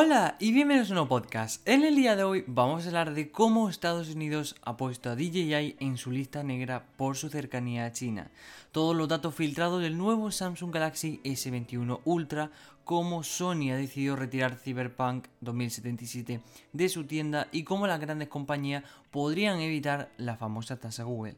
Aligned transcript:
Hola 0.00 0.36
y 0.38 0.52
bienvenidos 0.52 0.90
a 0.90 0.92
un 0.92 0.94
nuevo 0.94 1.08
podcast. 1.08 1.68
En 1.68 1.82
el 1.82 1.96
día 1.96 2.14
de 2.14 2.22
hoy 2.22 2.44
vamos 2.46 2.84
a 2.84 2.86
hablar 2.86 3.14
de 3.14 3.32
cómo 3.32 3.68
Estados 3.68 4.08
Unidos 4.10 4.54
ha 4.62 4.76
puesto 4.76 5.10
a 5.10 5.16
DJI 5.16 5.74
en 5.80 5.96
su 5.96 6.12
lista 6.12 6.44
negra 6.44 6.86
por 6.96 7.16
su 7.16 7.28
cercanía 7.28 7.84
a 7.84 7.90
China. 7.90 8.30
Todos 8.70 8.94
los 8.94 9.08
datos 9.08 9.34
filtrados 9.34 9.82
del 9.82 9.98
nuevo 9.98 10.30
Samsung 10.30 10.72
Galaxy 10.72 11.20
S21 11.24 11.98
Ultra, 12.04 12.52
cómo 12.84 13.24
Sony 13.24 13.72
ha 13.72 13.76
decidido 13.76 14.14
retirar 14.14 14.54
Cyberpunk 14.54 15.26
2077 15.40 16.42
de 16.72 16.88
su 16.88 17.02
tienda 17.02 17.48
y 17.50 17.64
cómo 17.64 17.88
las 17.88 17.98
grandes 17.98 18.28
compañías 18.28 18.84
podrían 19.10 19.58
evitar 19.58 20.12
la 20.16 20.36
famosa 20.36 20.76
tasa 20.76 21.02
Google. 21.02 21.34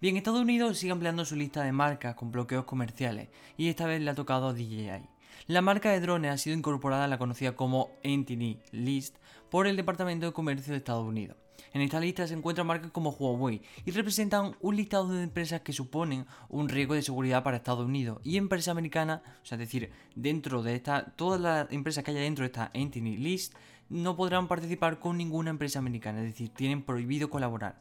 Bien, 0.00 0.16
Estados 0.16 0.40
Unidos 0.40 0.78
sigue 0.78 0.92
ampliando 0.92 1.26
su 1.26 1.36
lista 1.36 1.64
de 1.64 1.72
marcas 1.72 2.14
con 2.14 2.32
bloqueos 2.32 2.64
comerciales 2.64 3.28
y 3.58 3.68
esta 3.68 3.84
vez 3.84 4.00
le 4.00 4.10
ha 4.10 4.14
tocado 4.14 4.48
a 4.48 4.54
DJI. 4.54 5.19
La 5.46 5.62
marca 5.62 5.90
de 5.90 6.00
drones 6.00 6.30
ha 6.30 6.38
sido 6.38 6.56
incorporada 6.56 7.04
a 7.04 7.08
la 7.08 7.18
conocida 7.18 7.56
como 7.56 7.90
Entity 8.02 8.58
List 8.72 9.16
por 9.50 9.66
el 9.66 9.76
Departamento 9.76 10.26
de 10.26 10.32
Comercio 10.32 10.72
de 10.72 10.78
Estados 10.78 11.06
Unidos. 11.06 11.36
En 11.72 11.82
esta 11.82 12.00
lista 12.00 12.26
se 12.26 12.34
encuentran 12.34 12.66
marcas 12.66 12.90
como 12.90 13.10
Huawei 13.10 13.62
y 13.84 13.90
representan 13.90 14.56
un 14.60 14.76
listado 14.76 15.08
de 15.08 15.22
empresas 15.22 15.60
que 15.60 15.72
suponen 15.72 16.26
un 16.48 16.68
riesgo 16.68 16.94
de 16.94 17.02
seguridad 17.02 17.42
para 17.42 17.58
Estados 17.58 17.86
Unidos 17.86 18.20
y 18.24 18.36
empresas 18.36 18.68
americanas, 18.68 19.20
o 19.42 19.46
sea, 19.46 19.56
es 19.56 19.60
decir, 19.60 19.90
dentro 20.14 20.62
de 20.62 20.74
esta, 20.74 21.12
todas 21.16 21.40
las 21.40 21.70
empresas 21.70 22.02
que 22.02 22.10
haya 22.10 22.20
dentro 22.20 22.42
de 22.42 22.46
esta 22.46 22.70
Entity 22.74 23.16
List 23.16 23.54
no 23.88 24.16
podrán 24.16 24.48
participar 24.48 24.98
con 25.00 25.16
ninguna 25.16 25.50
empresa 25.50 25.78
americana, 25.78 26.20
es 26.20 26.32
decir, 26.32 26.48
tienen 26.50 26.82
prohibido 26.82 27.28
colaborar. 27.28 27.80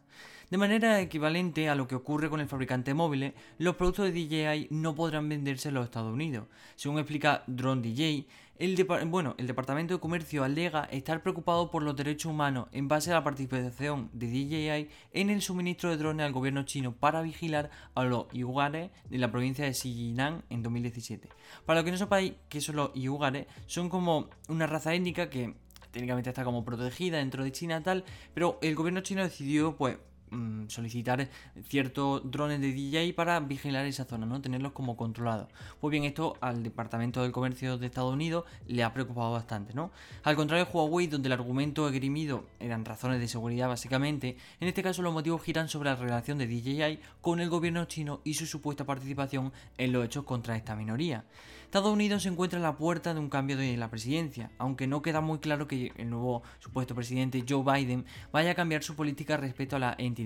De 0.50 0.58
manera 0.58 1.00
equivalente 1.00 1.70
a 1.70 1.76
lo 1.76 1.88
que 1.88 1.94
ocurre 1.94 2.28
con 2.28 2.40
el 2.40 2.48
fabricante 2.48 2.96
móvil, 2.96 3.36
los 3.60 3.76
productos 3.76 4.06
de 4.06 4.14
DJI 4.14 4.70
no 4.72 4.96
podrán 4.96 5.30
venderse 5.30 5.68
en 5.68 5.76
los 5.76 5.86
Estados 5.86 6.12
Unidos. 6.12 6.48
Según 6.76 6.98
explica 6.98 7.44
Drone 7.46 7.84
DJ, 7.84 8.26
el, 8.58 8.84
bueno, 9.06 9.36
el 9.38 9.46
Departamento 9.46 9.94
de 9.94 10.00
Comercio 10.00 10.44
alega 10.44 10.86
estar 10.86 11.22
preocupado 11.22 11.70
por 11.70 11.84
los 11.84 11.96
derechos 11.96 12.32
humanos 12.32 12.68
en 12.72 12.88
base 12.88 13.12
a 13.12 13.14
la 13.14 13.24
participación 13.24 14.10
de 14.12 14.26
DJI 14.26 14.90
en 15.14 15.30
el 15.30 15.44
suministro 15.44 15.92
de 15.92 15.98
drones 15.98 16.26
al 16.26 16.34
gobierno 16.34 16.64
chino 16.64 16.94
para 16.94 17.22
vigilar 17.22 17.70
a 17.94 18.04
los 18.04 18.26
yugares 18.34 18.90
de 19.08 19.18
la 19.20 19.30
provincia 19.30 19.66
de 19.66 19.76
Xinjiang 19.76 20.46
en 20.50 20.64
2017. 20.64 21.30
Para 21.68 21.82
lo 21.82 21.86
que 21.86 21.92
no 21.92 21.98
sepáis 21.98 22.34
que 22.50 22.60
son 22.60 22.78
los 22.78 22.92
yugares, 22.96 23.46
son 23.68 23.88
como 23.88 24.32
una 24.48 24.66
raza 24.66 24.96
étnica 24.96 25.30
que 25.30 25.54
técnicamente 25.92 26.30
está 26.30 26.44
como 26.44 26.66
protegida 26.66 27.18
dentro 27.18 27.44
de 27.44 27.52
China 27.52 27.84
tal, 27.84 28.04
pero 28.34 28.58
el 28.64 28.76
gobierno 28.76 29.02
chino 29.02 29.24
decidió 29.24 29.76
pues 29.78 29.98
Mm, 30.32 30.68
solicitar 30.68 31.28
ciertos 31.68 32.22
drones 32.30 32.62
de 32.62 32.72
DJ 32.72 33.14
para 33.14 33.40
vigilar 33.40 33.86
esa 33.86 34.06
zona, 34.06 34.28
¿no? 34.28 34.40
Tenerlos 34.42 34.74
como 34.74 34.96
controlados. 34.96 35.48
Pues 35.82 35.92
bien, 35.92 36.04
esto 36.04 36.38
al 36.40 36.62
Departamento 36.62 37.24
del 37.24 37.32
Comercio 37.32 37.80
de 37.80 37.88
Estados 37.88 38.14
Unidos 38.14 38.46
le 38.68 38.84
ha 38.84 38.94
preocupado 38.94 39.32
bastante, 39.32 39.74
¿no? 39.74 39.92
Al 40.24 40.36
contrario 40.36 40.66
de 40.66 40.72
Huawei, 40.72 41.08
donde 41.08 41.30
el 41.30 41.34
argumento 41.34 41.88
esgrimido 41.88 42.46
eran 42.60 42.86
razones 42.86 43.20
de 43.20 43.28
seguridad 43.28 43.70
básicamente, 43.70 44.38
en 44.60 44.68
este 44.68 44.84
caso 44.84 45.02
los 45.02 45.14
motivos 45.14 45.42
giran 45.42 45.68
sobre 45.68 45.90
la 45.90 45.96
relación 45.96 46.38
de 46.38 46.46
DJI 46.46 47.00
con 47.22 47.40
el 47.40 47.50
gobierno 47.50 47.86
chino 47.86 48.22
y 48.24 48.36
su 48.36 48.46
supuesta 48.46 48.86
participación 48.86 49.52
en 49.80 49.92
los 49.92 50.06
hechos 50.06 50.26
contra 50.26 50.56
esta 50.56 50.76
minoría. 50.76 51.26
Estados 51.70 51.94
Unidos 51.94 52.24
se 52.24 52.30
encuentra 52.30 52.58
en 52.58 52.64
la 52.64 52.78
puerta 52.78 53.14
de 53.14 53.20
un 53.20 53.30
cambio 53.30 53.56
de 53.56 53.78
la 53.78 53.92
presidencia, 53.92 54.50
aunque 54.58 54.88
no 54.88 55.04
queda 55.04 55.22
muy 55.22 55.38
claro 55.38 55.68
que 55.68 55.92
el 55.98 56.10
nuevo 56.10 56.42
supuesto 56.58 56.96
presidente 56.96 57.46
Joe 57.48 57.64
Biden 57.64 58.06
vaya 58.32 58.50
a 58.50 58.56
cambiar 58.56 58.82
su 58.82 58.96
política 58.96 59.38
respecto 59.38 59.76
a 59.76 59.80
la 59.80 59.96
entidad 60.00 60.19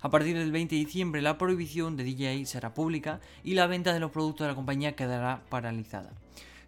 A 0.00 0.10
partir 0.10 0.36
del 0.36 0.52
20 0.52 0.74
de 0.74 0.84
diciembre 0.84 1.22
la 1.22 1.38
prohibición 1.38 1.96
de 1.96 2.04
DJI 2.04 2.46
será 2.46 2.74
pública 2.74 3.20
y 3.44 3.54
la 3.54 3.66
venta 3.66 3.92
de 3.92 4.00
los 4.00 4.10
productos 4.10 4.44
de 4.44 4.48
la 4.48 4.56
compañía 4.56 4.96
quedará 4.96 5.42
paralizada. 5.48 6.12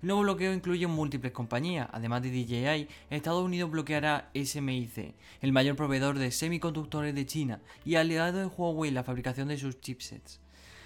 El 0.03 0.09
nuevo 0.09 0.23
bloqueo 0.23 0.53
incluye 0.53 0.87
múltiples 0.87 1.33
compañías, 1.33 1.89
además 1.91 2.23
de 2.23 2.31
DJI, 2.31 2.89
Estados 3.09 3.43
Unidos 3.43 3.71
bloqueará 3.71 4.31
SMIC, 4.35 5.15
el 5.41 5.53
mayor 5.53 5.77
proveedor 5.77 6.19
de 6.19 6.31
semiconductores 6.31 7.15
de 7.15 7.25
China 7.25 7.61
y 7.87 7.95
aliado 7.95 8.39
de 8.39 8.47
Huawei 8.47 8.91
en 8.91 8.95
la 8.95 9.05
fabricación 9.05 9.49
de 9.49 9.57
sus 9.57 9.81
chipsets. 9.81 10.41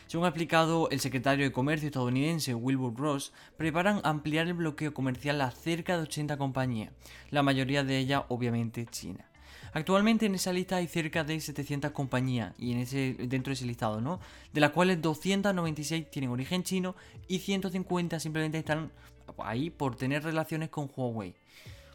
Según 0.06 0.24
ha 0.24 0.28
explicado 0.28 0.88
el 0.90 1.00
secretario 1.00 1.44
de 1.44 1.52
Comercio 1.52 1.88
estadounidense 1.88 2.54
Wilbur 2.54 2.96
Ross, 2.96 3.32
preparan 3.58 4.00
ampliar 4.04 4.46
el 4.46 4.54
bloqueo 4.54 4.94
comercial 4.94 5.40
a 5.42 5.50
cerca 5.50 5.96
de 5.96 6.04
80 6.04 6.38
compañías, 6.38 6.92
la 7.30 7.42
mayoría 7.42 7.84
de 7.84 7.98
ellas 7.98 8.22
obviamente 8.28 8.86
China. 8.86 9.27
Actualmente 9.72 10.26
en 10.26 10.34
esa 10.34 10.52
lista 10.52 10.76
hay 10.76 10.86
cerca 10.86 11.24
de 11.24 11.40
700 11.40 11.90
compañías 11.92 12.54
y 12.58 12.72
en 12.72 12.78
ese, 12.78 13.14
dentro 13.18 13.50
de 13.50 13.54
ese 13.54 13.66
listado, 13.66 14.00
¿no? 14.00 14.20
De 14.52 14.60
las 14.60 14.70
cuales 14.70 15.00
296 15.02 16.10
tienen 16.10 16.30
origen 16.30 16.62
chino 16.62 16.94
y 17.26 17.38
150 17.40 18.18
simplemente 18.20 18.58
están 18.58 18.90
ahí 19.38 19.70
por 19.70 19.96
tener 19.96 20.24
relaciones 20.24 20.70
con 20.70 20.90
Huawei. 20.94 21.34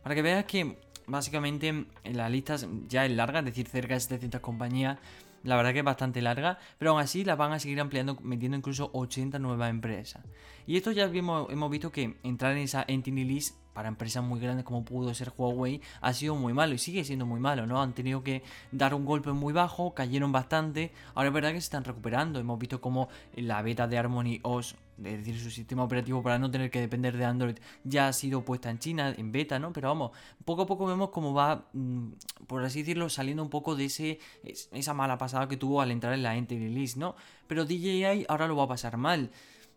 Para 0.04 0.16
que 0.16 0.22
veas 0.22 0.46
que 0.46 0.78
básicamente 1.08 1.86
la 2.04 2.30
lista 2.30 2.58
ya 2.88 3.06
es 3.06 3.12
larga, 3.12 3.40
es 3.40 3.46
decir, 3.46 3.68
cerca 3.68 3.94
de 3.96 4.00
700 4.00 4.42
compañías. 4.42 4.98
La 5.44 5.58
verdad 5.58 5.74
que 5.74 5.80
es 5.80 5.86
bastante 5.86 6.22
larga, 6.22 6.58
pero 6.78 6.92
aún 6.92 7.02
así 7.02 7.24
la 7.26 7.36
van 7.36 7.52
a 7.52 7.60
seguir 7.60 7.80
ampliando, 7.82 8.18
metiendo 8.22 8.58
incluso 8.58 8.90
80 8.94 9.40
nuevas 9.40 9.70
empresas. 9.70 10.24
Y 10.66 10.78
esto 10.78 10.92
ya 10.92 11.04
hemos, 11.06 11.70
visto 11.70 11.92
que 11.92 12.18
entrar 12.24 12.54
en 12.54 12.60
esa 12.60 12.86
Entity 12.88 13.26
List 13.26 13.58
para 13.74 13.90
empresas 13.90 14.24
muy 14.24 14.40
grandes 14.40 14.64
como 14.66 14.86
pudo 14.86 15.14
ser 15.14 15.34
Huawei 15.36 15.82
ha 16.00 16.14
sido 16.14 16.36
muy 16.36 16.54
malo 16.54 16.76
y 16.76 16.78
sigue 16.78 17.04
siendo 17.04 17.26
muy 17.26 17.40
malo, 17.40 17.66
¿no? 17.66 17.82
Han 17.82 17.94
tenido 17.94 18.24
que 18.24 18.44
dar 18.72 18.94
un 18.94 19.04
golpe 19.04 19.32
muy 19.32 19.52
bajo, 19.52 19.94
cayeron 19.94 20.32
bastante, 20.32 20.92
ahora 21.16 21.30
es 21.30 21.34
verdad 21.34 21.50
que 21.50 21.60
se 21.60 21.66
están 21.66 21.84
recuperando, 21.84 22.40
hemos 22.40 22.60
visto 22.60 22.80
como 22.80 23.10
la 23.36 23.62
beta 23.62 23.88
de 23.88 23.98
Harmony 23.98 24.40
OS, 24.44 24.76
es 24.98 25.18
decir, 25.18 25.40
su 25.40 25.50
sistema 25.50 25.84
operativo 25.84 26.22
para 26.22 26.40
no 26.40 26.50
tener 26.52 26.70
que 26.70 26.80
depender 26.80 27.18
de 27.18 27.26
Android, 27.26 27.58
ya 27.84 28.08
ha 28.08 28.14
sido 28.14 28.44
puesta 28.44 28.70
en 28.70 28.80
China, 28.80 29.14
en 29.18 29.32
beta, 29.32 29.60
¿no? 29.60 29.74
Pero 29.74 29.90
vamos, 29.90 30.12
poco 30.46 30.64
a 30.64 30.66
poco 30.66 30.86
vemos 30.86 31.10
cómo 31.10 31.34
va, 31.34 31.68
mm, 31.74 32.10
por 32.48 32.64
así 32.64 32.80
decirlo, 32.80 33.10
saliendo 33.10 33.44
un 33.44 33.50
poco 33.50 33.76
de 33.76 33.86
ese, 33.86 34.20
esa 34.72 34.94
mala 34.94 35.18
pasada 35.18 35.48
que 35.48 35.58
tuvo 35.58 35.82
al 35.82 35.92
entrar 35.92 36.14
en 36.14 36.24
la 36.24 36.34
List, 36.34 36.98
¿no? 36.98 37.16
Pero 37.48 37.66
DJI 37.66 38.26
ahora 38.28 38.48
lo 38.48 38.56
va 38.56 38.64
a 38.64 38.68
pasar 38.68 38.98
mal. 38.98 39.32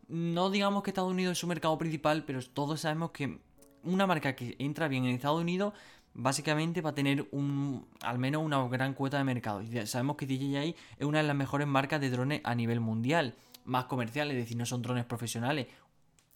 No 0.08 0.50
digamos 0.50 0.82
que 0.82 0.90
Estados 0.90 1.10
Unidos 1.10 1.32
es 1.32 1.38
su 1.38 1.46
mercado 1.46 1.76
principal, 1.78 2.24
pero 2.24 2.40
todos 2.42 2.80
sabemos 2.80 3.10
que 3.10 3.38
una 3.82 4.06
marca 4.06 4.34
que 4.34 4.56
entra 4.58 4.88
bien 4.88 5.04
en 5.04 5.14
Estados 5.14 5.40
Unidos 5.40 5.72
básicamente 6.16 6.80
va 6.80 6.90
a 6.90 6.94
tener 6.94 7.28
un, 7.30 7.86
al 8.00 8.18
menos 8.18 8.42
una 8.42 8.66
gran 8.68 8.94
cuota 8.94 9.18
de 9.18 9.24
mercado. 9.24 9.62
Y 9.62 9.86
sabemos 9.86 10.16
que 10.16 10.26
DJI 10.26 10.74
es 10.98 11.06
una 11.06 11.18
de 11.18 11.24
las 11.24 11.36
mejores 11.36 11.66
marcas 11.66 12.00
de 12.00 12.10
drones 12.10 12.40
a 12.44 12.54
nivel 12.54 12.80
mundial, 12.80 13.34
más 13.66 13.84
comerciales, 13.84 14.36
es 14.36 14.44
decir, 14.44 14.56
no 14.56 14.66
son 14.66 14.82
drones 14.82 15.04
profesionales 15.04 15.66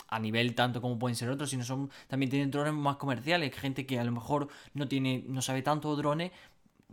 a 0.09 0.19
nivel 0.19 0.55
tanto 0.55 0.81
como 0.81 0.99
pueden 0.99 1.15
ser 1.15 1.31
otros, 1.31 1.51
sino 1.51 1.65
son 1.65 1.91
también 2.09 2.31
tienen 2.31 2.51
drones 2.51 2.75
más 2.75 2.97
comerciales, 2.97 3.55
gente 3.55 3.87
que 3.87 3.99
a 3.99 4.05
lo 4.05 4.13
mejor 4.13 4.49
no 4.75 4.89
tiene 4.89 5.25
no 5.27 5.41
sabe 5.41 5.63
tanto 5.63 5.95
de 5.95 6.03
drones 6.03 6.33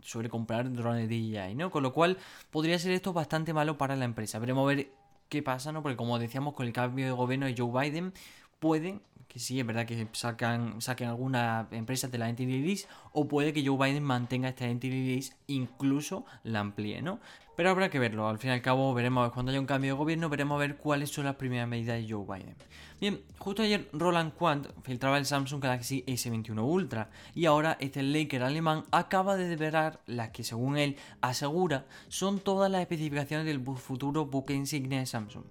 suele 0.02 0.28
comprar 0.28 0.72
drones 0.72 1.08
DJI, 1.08 1.54
¿no? 1.56 1.70
Con 1.70 1.82
lo 1.82 1.92
cual 1.92 2.18
podría 2.50 2.78
ser 2.78 2.92
esto 2.92 3.12
bastante 3.12 3.52
malo 3.52 3.76
para 3.78 3.96
la 3.96 4.04
empresa. 4.04 4.38
Veremos 4.38 4.64
a 4.64 4.74
ver 4.74 4.92
qué 5.28 5.42
pasa, 5.42 5.72
¿no? 5.72 5.82
Porque 5.82 5.96
como 5.96 6.18
decíamos 6.18 6.54
con 6.54 6.66
el 6.66 6.72
cambio 6.72 7.06
de 7.06 7.12
gobierno 7.12 7.46
de 7.46 7.54
Joe 7.56 7.90
Biden 7.90 8.12
puede 8.58 9.00
que 9.28 9.38
sí, 9.38 9.60
es 9.60 9.66
verdad 9.66 9.86
que 9.86 10.08
sacan, 10.12 10.80
saquen 10.80 11.08
alguna 11.08 11.68
empresa 11.70 12.08
de 12.08 12.16
la 12.16 12.30
Entity 12.30 12.60
List, 12.60 12.88
o 13.12 13.28
puede 13.28 13.52
que 13.52 13.64
Joe 13.64 13.76
Biden 13.76 14.02
mantenga 14.02 14.48
esta 14.48 14.66
Entity 14.66 15.14
List, 15.14 15.34
incluso 15.46 16.24
la 16.44 16.60
amplíe, 16.60 17.02
¿no? 17.02 17.20
Pero 17.54 17.70
habrá 17.70 17.90
que 17.90 17.98
verlo, 17.98 18.28
al 18.28 18.38
fin 18.38 18.50
y 18.50 18.52
al 18.54 18.62
cabo 18.62 18.94
veremos 18.94 19.32
cuando 19.32 19.50
haya 19.50 19.60
un 19.60 19.66
cambio 19.66 19.92
de 19.92 19.98
gobierno, 19.98 20.28
veremos 20.28 20.56
a 20.56 20.60
ver 20.60 20.76
cuáles 20.76 21.10
son 21.10 21.24
las 21.24 21.34
primeras 21.34 21.68
medidas 21.68 21.98
de 21.98 22.10
Joe 22.10 22.24
Biden. 22.24 22.54
Bien, 23.00 23.20
justo 23.36 23.62
ayer 23.62 23.88
Roland 23.92 24.32
Quant 24.32 24.68
filtraba 24.82 25.18
el 25.18 25.26
Samsung 25.26 25.62
Galaxy 25.62 26.04
S21 26.06 26.62
Ultra 26.62 27.10
y 27.34 27.46
ahora 27.46 27.76
este 27.80 28.02
Laker 28.02 28.44
alemán 28.44 28.84
acaba 28.92 29.36
de 29.36 29.48
develar 29.48 30.00
las 30.06 30.30
que 30.30 30.44
según 30.44 30.78
él 30.78 30.96
asegura 31.20 31.86
son 32.08 32.38
todas 32.38 32.70
las 32.70 32.80
especificaciones 32.80 33.44
del 33.44 33.60
futuro 33.76 34.26
buque 34.26 34.54
insignia 34.54 35.00
de 35.00 35.06
Samsung. 35.06 35.44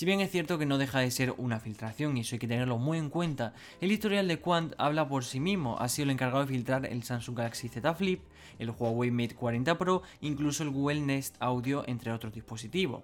Si 0.00 0.06
bien 0.06 0.20
es 0.20 0.30
cierto 0.30 0.56
que 0.56 0.64
no 0.64 0.78
deja 0.78 1.00
de 1.00 1.10
ser 1.10 1.34
una 1.36 1.60
filtración 1.60 2.16
y 2.16 2.20
eso 2.20 2.34
hay 2.34 2.38
que 2.38 2.48
tenerlo 2.48 2.78
muy 2.78 2.96
en 2.96 3.10
cuenta, 3.10 3.52
el 3.82 3.92
historial 3.92 4.26
de 4.28 4.40
Quant 4.40 4.72
habla 4.78 5.06
por 5.06 5.26
sí 5.26 5.40
mismo, 5.40 5.78
ha 5.78 5.90
sido 5.90 6.04
el 6.04 6.12
encargado 6.12 6.40
de 6.40 6.50
filtrar 6.50 6.86
el 6.86 7.02
Samsung 7.02 7.36
Galaxy 7.36 7.68
Z 7.68 7.94
Flip, 7.94 8.22
el 8.58 8.70
Huawei 8.70 9.10
Mate 9.10 9.34
40 9.34 9.76
Pro, 9.76 10.00
incluso 10.22 10.62
el 10.62 10.70
Google 10.70 11.02
Nest 11.02 11.36
Audio, 11.38 11.84
entre 11.86 12.12
otros 12.12 12.32
dispositivos. 12.32 13.02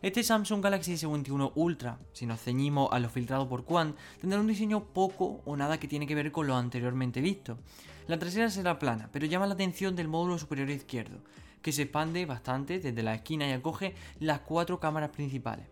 Este 0.00 0.22
Samsung 0.22 0.64
Galaxy 0.64 0.94
S21 0.94 1.52
Ultra, 1.54 1.98
si 2.14 2.24
nos 2.24 2.40
ceñimos 2.40 2.88
a 2.92 2.98
lo 2.98 3.10
filtrado 3.10 3.46
por 3.46 3.66
Quant, 3.66 3.94
tendrá 4.18 4.40
un 4.40 4.46
diseño 4.46 4.84
poco 4.84 5.42
o 5.44 5.54
nada 5.54 5.78
que 5.78 5.86
tiene 5.86 6.06
que 6.06 6.14
ver 6.14 6.32
con 6.32 6.46
lo 6.46 6.56
anteriormente 6.56 7.20
visto. 7.20 7.58
La 8.06 8.18
trasera 8.18 8.48
será 8.48 8.78
plana, 8.78 9.10
pero 9.12 9.26
llama 9.26 9.46
la 9.46 9.52
atención 9.52 9.94
del 9.94 10.08
módulo 10.08 10.38
superior 10.38 10.70
izquierdo, 10.70 11.18
que 11.60 11.72
se 11.72 11.82
expande 11.82 12.24
bastante 12.24 12.80
desde 12.80 13.02
la 13.02 13.16
esquina 13.16 13.46
y 13.46 13.52
acoge 13.52 13.94
las 14.18 14.40
cuatro 14.40 14.80
cámaras 14.80 15.10
principales. 15.10 15.66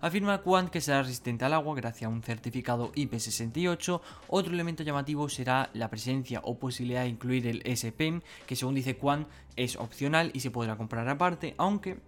Afirma 0.00 0.42
Quant 0.42 0.68
que 0.68 0.80
será 0.80 1.02
resistente 1.02 1.44
al 1.44 1.54
agua 1.54 1.74
gracias 1.74 2.08
a 2.08 2.12
un 2.12 2.22
certificado 2.22 2.92
IP68. 2.92 4.00
Otro 4.28 4.52
elemento 4.52 4.82
llamativo 4.82 5.28
será 5.28 5.70
la 5.72 5.88
presencia 5.88 6.40
o 6.44 6.58
posibilidad 6.58 7.02
de 7.02 7.08
incluir 7.08 7.46
el 7.46 7.62
S 7.64 7.90
Pen, 7.92 8.22
que 8.46 8.56
según 8.56 8.74
dice 8.74 8.96
Quant 8.96 9.26
es 9.56 9.76
opcional 9.76 10.30
y 10.34 10.40
se 10.40 10.50
podrá 10.50 10.76
comprar 10.76 11.08
aparte, 11.08 11.54
aunque 11.56 11.98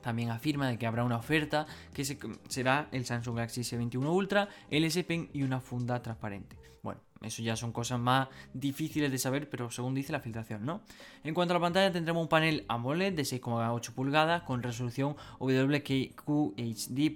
también 0.00 0.30
afirma 0.30 0.68
de 0.68 0.78
que 0.78 0.86
habrá 0.86 1.04
una 1.04 1.16
oferta 1.16 1.66
que 1.92 2.04
será 2.48 2.88
el 2.92 3.04
Samsung 3.04 3.36
Galaxy 3.36 3.62
S21 3.62 4.06
Ultra, 4.08 4.48
el 4.70 4.84
S 4.84 5.02
Pen 5.04 5.30
y 5.32 5.42
una 5.42 5.60
funda 5.60 6.02
transparente. 6.02 6.56
Bueno, 6.82 7.02
eso 7.20 7.42
ya 7.42 7.56
son 7.56 7.72
cosas 7.72 8.00
más 8.00 8.28
difíciles 8.54 9.10
de 9.10 9.18
saber, 9.18 9.50
pero 9.50 9.70
según 9.70 9.94
dice 9.94 10.12
la 10.12 10.20
filtración, 10.20 10.64
¿no? 10.64 10.80
En 11.24 11.34
cuanto 11.34 11.52
a 11.52 11.58
la 11.58 11.60
pantalla, 11.60 11.92
tendremos 11.92 12.22
un 12.22 12.28
panel 12.28 12.64
AMOLED 12.68 13.12
de 13.12 13.22
6,8 13.22 13.92
pulgadas 13.92 14.42
con 14.42 14.62
resolución 14.62 15.16
WQHD 15.38 17.10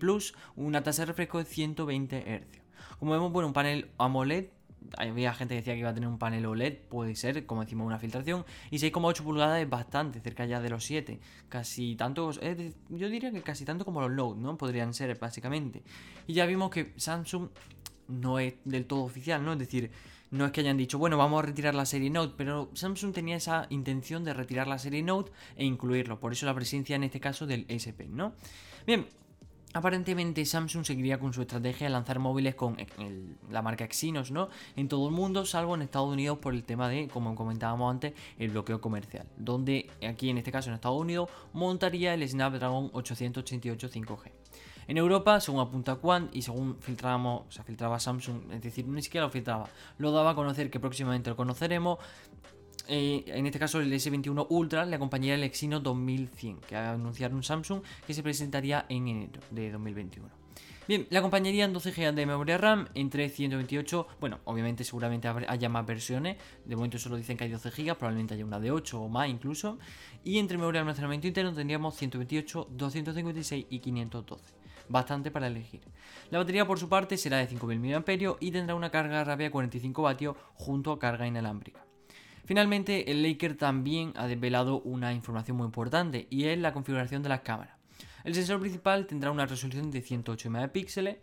una 0.57 0.83
tasa 0.83 1.03
de 1.03 1.07
refresco 1.07 1.39
de 1.39 1.45
120 1.47 2.39
Hz. 2.39 2.63
Como 2.99 3.13
vemos, 3.13 3.33
bueno, 3.33 3.49
un 3.49 3.55
panel 3.55 3.91
AMOLED 3.99 4.49
había 4.99 5.35
gente 5.35 5.55
que 5.55 5.61
decía 5.61 5.75
que 5.75 5.81
iba 5.81 5.91
a 5.91 5.95
tener 5.95 6.09
un 6.09 6.19
panel 6.19 6.47
OLED, 6.47 6.79
puede 6.89 7.17
ser, 7.17 7.47
como 7.47 7.63
decimos, 7.63 7.87
una 7.87 7.99
filtración. 7.99 8.45
Y 8.71 8.79
6,8 8.79 9.23
pulgadas 9.23 9.63
es 9.63 9.69
bastante, 9.69 10.21
cerca 10.21 10.45
ya 10.47 10.61
de 10.61 10.71
los 10.71 10.85
7. 10.85 11.19
Casi 11.49 11.97
tanto, 11.97 12.31
yo 12.33 13.09
diría 13.09 13.31
que 13.31 13.43
casi 13.43 13.65
tanto 13.65 13.85
como 13.85 14.01
los 14.01 14.11
Note, 14.13 14.41
¿no? 14.41 14.57
Podrían 14.57 14.95
ser, 14.95 15.19
básicamente. 15.19 15.83
Y 16.27 16.35
ya 16.35 16.47
vimos 16.47 16.71
que 16.71 16.93
Samsung 16.97 17.49
no 18.09 18.39
es 18.39 18.55
del 18.65 18.87
todo 18.87 19.03
oficial, 19.03 19.45
¿no? 19.45 19.53
Es 19.53 19.59
decir, 19.59 19.91
no 20.31 20.45
es 20.45 20.53
que 20.53 20.61
hayan 20.61 20.77
dicho, 20.77 20.99
bueno, 20.99 21.17
vamos 21.17 21.43
a 21.43 21.47
retirar 21.47 21.75
la 21.75 21.87
serie 21.87 22.11
Note, 22.11 22.35
pero 22.37 22.71
Samsung 22.75 23.13
tenía 23.13 23.37
esa 23.37 23.67
intención 23.71 24.25
de 24.25 24.35
retirar 24.35 24.67
la 24.67 24.79
serie 24.79 25.03
Note 25.03 25.31
e 25.57 25.65
incluirlo. 25.65 26.19
Por 26.19 26.33
eso 26.33 26.45
la 26.47 26.55
presencia 26.55 26.97
en 26.97 27.05
este 27.05 27.21
caso 27.21 27.47
del 27.47 27.67
SP, 27.71 28.09
¿no? 28.11 28.35
Bien, 28.87 29.07
Aparentemente 29.75 30.45
Samsung 30.45 30.85
seguiría 30.85 31.19
con 31.19 31.33
su 31.33 31.43
estrategia 31.43 31.89
de 31.89 31.93
lanzar 31.93 32.21
móviles 32.21 32.55
con 32.55 32.77
la 33.51 33.61
marca 33.61 33.83
Exynos, 33.85 34.31
¿no? 34.31 34.49
En 34.77 34.87
todo 34.87 35.09
el 35.09 35.13
mundo, 35.13 35.45
salvo 35.45 35.75
en 35.75 35.83
Estados 35.83 36.13
Unidos 36.13 36.39
por 36.39 36.55
el 36.55 36.63
tema 36.63 36.89
de, 36.89 37.09
como 37.09 37.35
comentábamos 37.35 37.91
antes, 37.91 38.13
el 38.39 38.51
bloqueo 38.51 38.81
comercial, 38.81 39.27
donde 39.37 39.91
aquí 40.09 40.31
en 40.31 40.39
este 40.39 40.53
caso 40.53 40.71
en 40.71 40.77
Estados 40.77 41.01
Unidos 41.01 41.29
montaría 41.53 42.15
el 42.15 42.27
Snapdragon 42.29 42.91
888 42.93 43.91
5G. 43.91 44.31
En 44.87 44.97
Europa, 44.97 45.41
según 45.41 45.61
apunta 45.61 45.97
Quant 45.97 46.35
y 46.37 46.43
según 46.43 46.77
filtrábamos, 46.79 47.43
o 47.49 47.51
sea, 47.51 47.65
filtraba 47.65 47.99
Samsung, 47.99 48.53
es 48.53 48.63
decir, 48.63 48.87
ni 48.87 49.03
siquiera 49.03 49.27
lo 49.27 49.31
filtraba, 49.31 49.69
lo 49.99 50.13
daba 50.13 50.31
a 50.31 50.35
conocer 50.37 50.71
que 50.71 50.79
próximamente 50.79 51.31
lo 51.31 51.37
conoceremos, 51.37 51.99
eh, 52.89 53.25
en 53.27 53.47
este 53.47 53.59
caso 53.59 53.81
el 53.81 53.93
S21 53.93 54.47
Ultra 54.49 54.85
le 54.85 54.97
acompañaría 54.97 55.35
el 55.35 55.43
Exynos 55.43 55.83
2100, 55.83 56.61
que 56.61 56.77
anunciaron 56.77 57.43
Samsung 57.43 57.83
que 58.07 58.15
se 58.15 58.23
presentaría 58.23 58.87
en 58.89 59.09
enero 59.09 59.41
de 59.51 59.71
2021. 59.71 60.45
Bien, 60.87 61.07
le 61.09 61.19
acompañarían 61.19 61.73
12 61.73 61.93
GB 61.93 62.15
de 62.15 62.27
memoria 62.27 62.59
RAM 62.59 62.89
entre 62.95 63.31
128, 63.31 64.07
bueno, 64.21 64.41
obviamente 64.45 64.85
seguramente 64.85 65.29
haya 65.29 65.69
más 65.71 65.87
versiones, 65.87 66.37
de 66.67 66.77
momento 66.77 66.99
solo 66.99 67.17
dicen 67.17 67.39
que 67.39 67.45
hay 67.45 67.51
12 67.51 67.71
GB, 67.71 67.95
probablemente 67.97 68.35
haya 68.35 68.45
una 68.45 68.61
de 68.61 68.71
8 68.71 69.01
o 69.01 69.09
más 69.09 69.31
incluso, 69.31 69.79
y 70.25 70.39
entre 70.39 70.59
memoria 70.59 70.81
de 70.81 70.83
almacenamiento 70.83 71.27
interno 71.27 71.55
tendríamos 71.55 71.97
128, 71.97 72.69
256 72.71 73.67
y 73.71 73.79
512 73.79 74.65
bastante 74.87 75.31
para 75.31 75.47
elegir. 75.47 75.81
La 76.31 76.37
batería 76.37 76.67
por 76.67 76.79
su 76.79 76.91
parte 76.91 77.17
será 77.17 77.39
de 77.39 77.47
5000 77.47 77.81
mAh 77.81 78.37
y 78.41 78.51
tendrá 78.51 78.75
una 78.75 78.91
carga 78.91 79.25
rápida 79.25 79.45
de 79.45 79.51
45 79.51 80.03
vatios 80.03 80.37
junto 80.55 80.93
a 80.93 80.99
carga 80.99 81.27
inalámbrica. 81.27 81.87
Finalmente, 82.45 83.11
el 83.11 83.23
Laker 83.23 83.57
también 83.57 84.13
ha 84.17 84.27
desvelado 84.27 84.81
una 84.83 85.13
información 85.13 85.57
muy 85.57 85.67
importante 85.67 86.27
y 86.31 86.45
es 86.45 86.59
la 86.59 86.73
configuración 86.73 87.23
de 87.23 87.31
las 87.31 87.41
cámaras. 87.41 87.77
El 88.23 88.35
sensor 88.35 88.61
principal 88.61 89.07
tendrá 89.07 89.31
una 89.31 89.47
resolución 89.47 89.91
de 89.91 90.01
108 90.01 90.51
megapíxeles, 90.51 91.19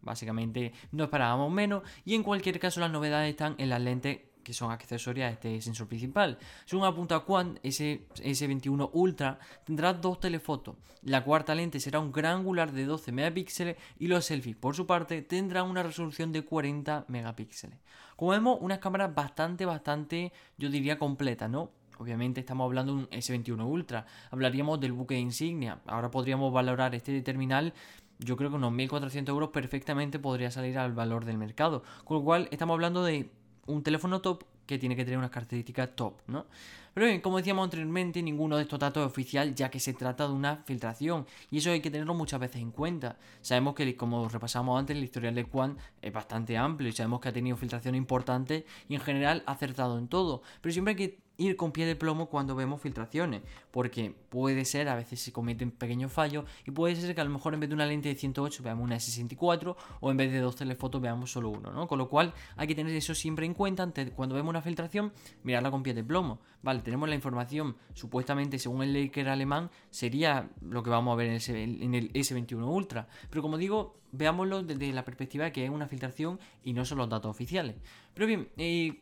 básicamente 0.00 0.72
no 0.92 1.04
esperábamos 1.04 1.52
menos, 1.52 1.82
y 2.04 2.14
en 2.14 2.22
cualquier 2.22 2.58
caso 2.58 2.80
las 2.80 2.90
novedades 2.90 3.30
están 3.30 3.54
en 3.58 3.68
las 3.68 3.80
lentes 3.80 4.20
que 4.46 4.52
son 4.52 4.70
accesorias 4.70 5.28
a 5.28 5.32
este 5.32 5.60
sensor 5.60 5.88
principal. 5.88 6.38
Según 6.66 6.86
apunta 6.86 7.18
Quant, 7.18 7.58
ese 7.64 8.06
S21 8.14 8.90
Ultra 8.92 9.40
tendrá 9.64 9.92
dos 9.92 10.20
telefotos. 10.20 10.76
La 11.02 11.24
cuarta 11.24 11.52
lente 11.52 11.80
será 11.80 11.98
un 11.98 12.12
gran 12.12 12.36
angular 12.38 12.70
de 12.70 12.84
12 12.84 13.10
megapíxeles 13.10 13.76
y 13.98 14.06
los 14.06 14.24
selfies, 14.24 14.54
por 14.54 14.76
su 14.76 14.86
parte, 14.86 15.20
tendrán 15.22 15.66
una 15.66 15.82
resolución 15.82 16.30
de 16.30 16.44
40 16.44 17.06
megapíxeles. 17.08 17.76
Como 18.14 18.30
vemos, 18.30 18.58
unas 18.60 18.78
cámaras 18.78 19.12
bastante, 19.12 19.64
bastante, 19.64 20.32
yo 20.56 20.70
diría, 20.70 20.96
completa, 20.96 21.48
¿no? 21.48 21.72
Obviamente 21.98 22.38
estamos 22.38 22.66
hablando 22.66 22.94
de 22.94 22.98
un 23.00 23.08
S21 23.08 23.66
Ultra. 23.66 24.06
Hablaríamos 24.30 24.78
del 24.78 24.92
buque 24.92 25.14
de 25.14 25.20
insignia. 25.22 25.80
Ahora 25.86 26.08
podríamos 26.08 26.52
valorar 26.52 26.94
este 26.94 27.20
terminal 27.22 27.74
yo 28.18 28.36
creo 28.36 28.50
que 28.50 28.56
unos 28.56 28.72
1.400 28.72 29.28
euros 29.28 29.50
perfectamente 29.50 30.18
podría 30.18 30.50
salir 30.50 30.78
al 30.78 30.92
valor 30.92 31.24
del 31.24 31.36
mercado. 31.36 31.82
Con 32.04 32.18
lo 32.18 32.24
cual 32.24 32.48
estamos 32.50 32.74
hablando 32.74 33.04
de 33.04 33.30
un 33.66 33.82
teléfono 33.82 34.20
top 34.20 34.44
que 34.66 34.78
tiene 34.78 34.96
que 34.96 35.04
tener 35.04 35.18
unas 35.18 35.30
características 35.30 35.94
top, 35.94 36.14
¿no? 36.26 36.46
Pero 36.92 37.06
bien, 37.06 37.20
como 37.20 37.36
decíamos 37.36 37.64
anteriormente, 37.64 38.22
ninguno 38.22 38.56
de 38.56 38.62
estos 38.62 38.78
datos 38.78 39.02
es 39.02 39.06
oficial 39.06 39.54
ya 39.54 39.70
que 39.70 39.78
se 39.78 39.92
trata 39.92 40.26
de 40.26 40.32
una 40.32 40.56
filtración 40.64 41.26
y 41.50 41.58
eso 41.58 41.70
hay 41.70 41.80
que 41.80 41.90
tenerlo 41.90 42.14
muchas 42.14 42.40
veces 42.40 42.62
en 42.62 42.70
cuenta. 42.70 43.18
Sabemos 43.42 43.74
que, 43.74 43.96
como 43.96 44.28
repasamos 44.28 44.78
antes, 44.78 44.96
el 44.96 45.04
historial 45.04 45.34
de 45.34 45.44
Quant 45.44 45.78
es 46.00 46.12
bastante 46.12 46.56
amplio 46.56 46.88
y 46.88 46.92
sabemos 46.92 47.20
que 47.20 47.28
ha 47.28 47.32
tenido 47.32 47.56
filtración 47.56 47.94
importante 47.94 48.64
y 48.88 48.94
en 48.94 49.00
general 49.02 49.42
ha 49.46 49.52
acertado 49.52 49.98
en 49.98 50.08
todo, 50.08 50.42
pero 50.62 50.72
siempre 50.72 50.92
hay 50.92 50.96
que 50.96 51.25
ir 51.38 51.56
con 51.56 51.72
pie 51.72 51.86
de 51.86 51.96
plomo 51.96 52.26
cuando 52.26 52.54
vemos 52.54 52.80
filtraciones, 52.80 53.42
porque 53.70 54.14
puede 54.28 54.64
ser, 54.64 54.88
a 54.88 54.94
veces 54.94 55.20
se 55.20 55.32
cometen 55.32 55.70
pequeños 55.70 56.12
fallos, 56.12 56.44
y 56.66 56.70
puede 56.70 56.96
ser 56.96 57.14
que 57.14 57.20
a 57.20 57.24
lo 57.24 57.30
mejor 57.30 57.54
en 57.54 57.60
vez 57.60 57.68
de 57.68 57.74
una 57.74 57.86
lente 57.86 58.08
de 58.08 58.14
108 58.14 58.62
veamos 58.62 58.84
una 58.84 58.96
S64, 58.96 59.76
o 60.00 60.10
en 60.10 60.16
vez 60.16 60.32
de 60.32 60.40
dos 60.40 60.56
telefotos 60.56 61.00
veamos 61.00 61.30
solo 61.30 61.50
uno, 61.50 61.70
¿no? 61.72 61.86
Con 61.86 61.98
lo 61.98 62.08
cual 62.08 62.32
hay 62.56 62.66
que 62.66 62.74
tener 62.74 62.94
eso 62.94 63.14
siempre 63.14 63.46
en 63.46 63.54
cuenta 63.54 63.82
antes, 63.82 64.10
cuando 64.12 64.34
vemos 64.34 64.50
una 64.50 64.62
filtración, 64.62 65.12
mirarla 65.42 65.70
con 65.70 65.82
pie 65.82 65.94
de 65.94 66.04
plomo. 66.04 66.40
Vale, 66.62 66.80
tenemos 66.80 67.08
la 67.08 67.14
información, 67.14 67.76
supuestamente 67.94 68.58
según 68.58 68.82
el 68.82 68.92
Laker 68.92 69.28
alemán, 69.28 69.70
sería 69.90 70.50
lo 70.62 70.82
que 70.82 70.90
vamos 70.90 71.12
a 71.12 71.16
ver 71.16 71.28
en 71.28 71.94
el, 71.94 72.12
S21 72.12 72.66
Ultra, 72.66 73.08
pero 73.30 73.42
como 73.42 73.58
digo, 73.58 73.98
veámoslo 74.12 74.62
desde 74.62 74.92
la 74.92 75.04
perspectiva 75.04 75.44
de 75.44 75.52
que 75.52 75.64
es 75.64 75.70
una 75.70 75.86
filtración 75.86 76.40
y 76.64 76.72
no 76.72 76.84
son 76.84 76.98
los 76.98 77.08
datos 77.08 77.30
oficiales. 77.30 77.76
Pero 78.14 78.26
bien, 78.26 78.48
eh, 78.56 79.00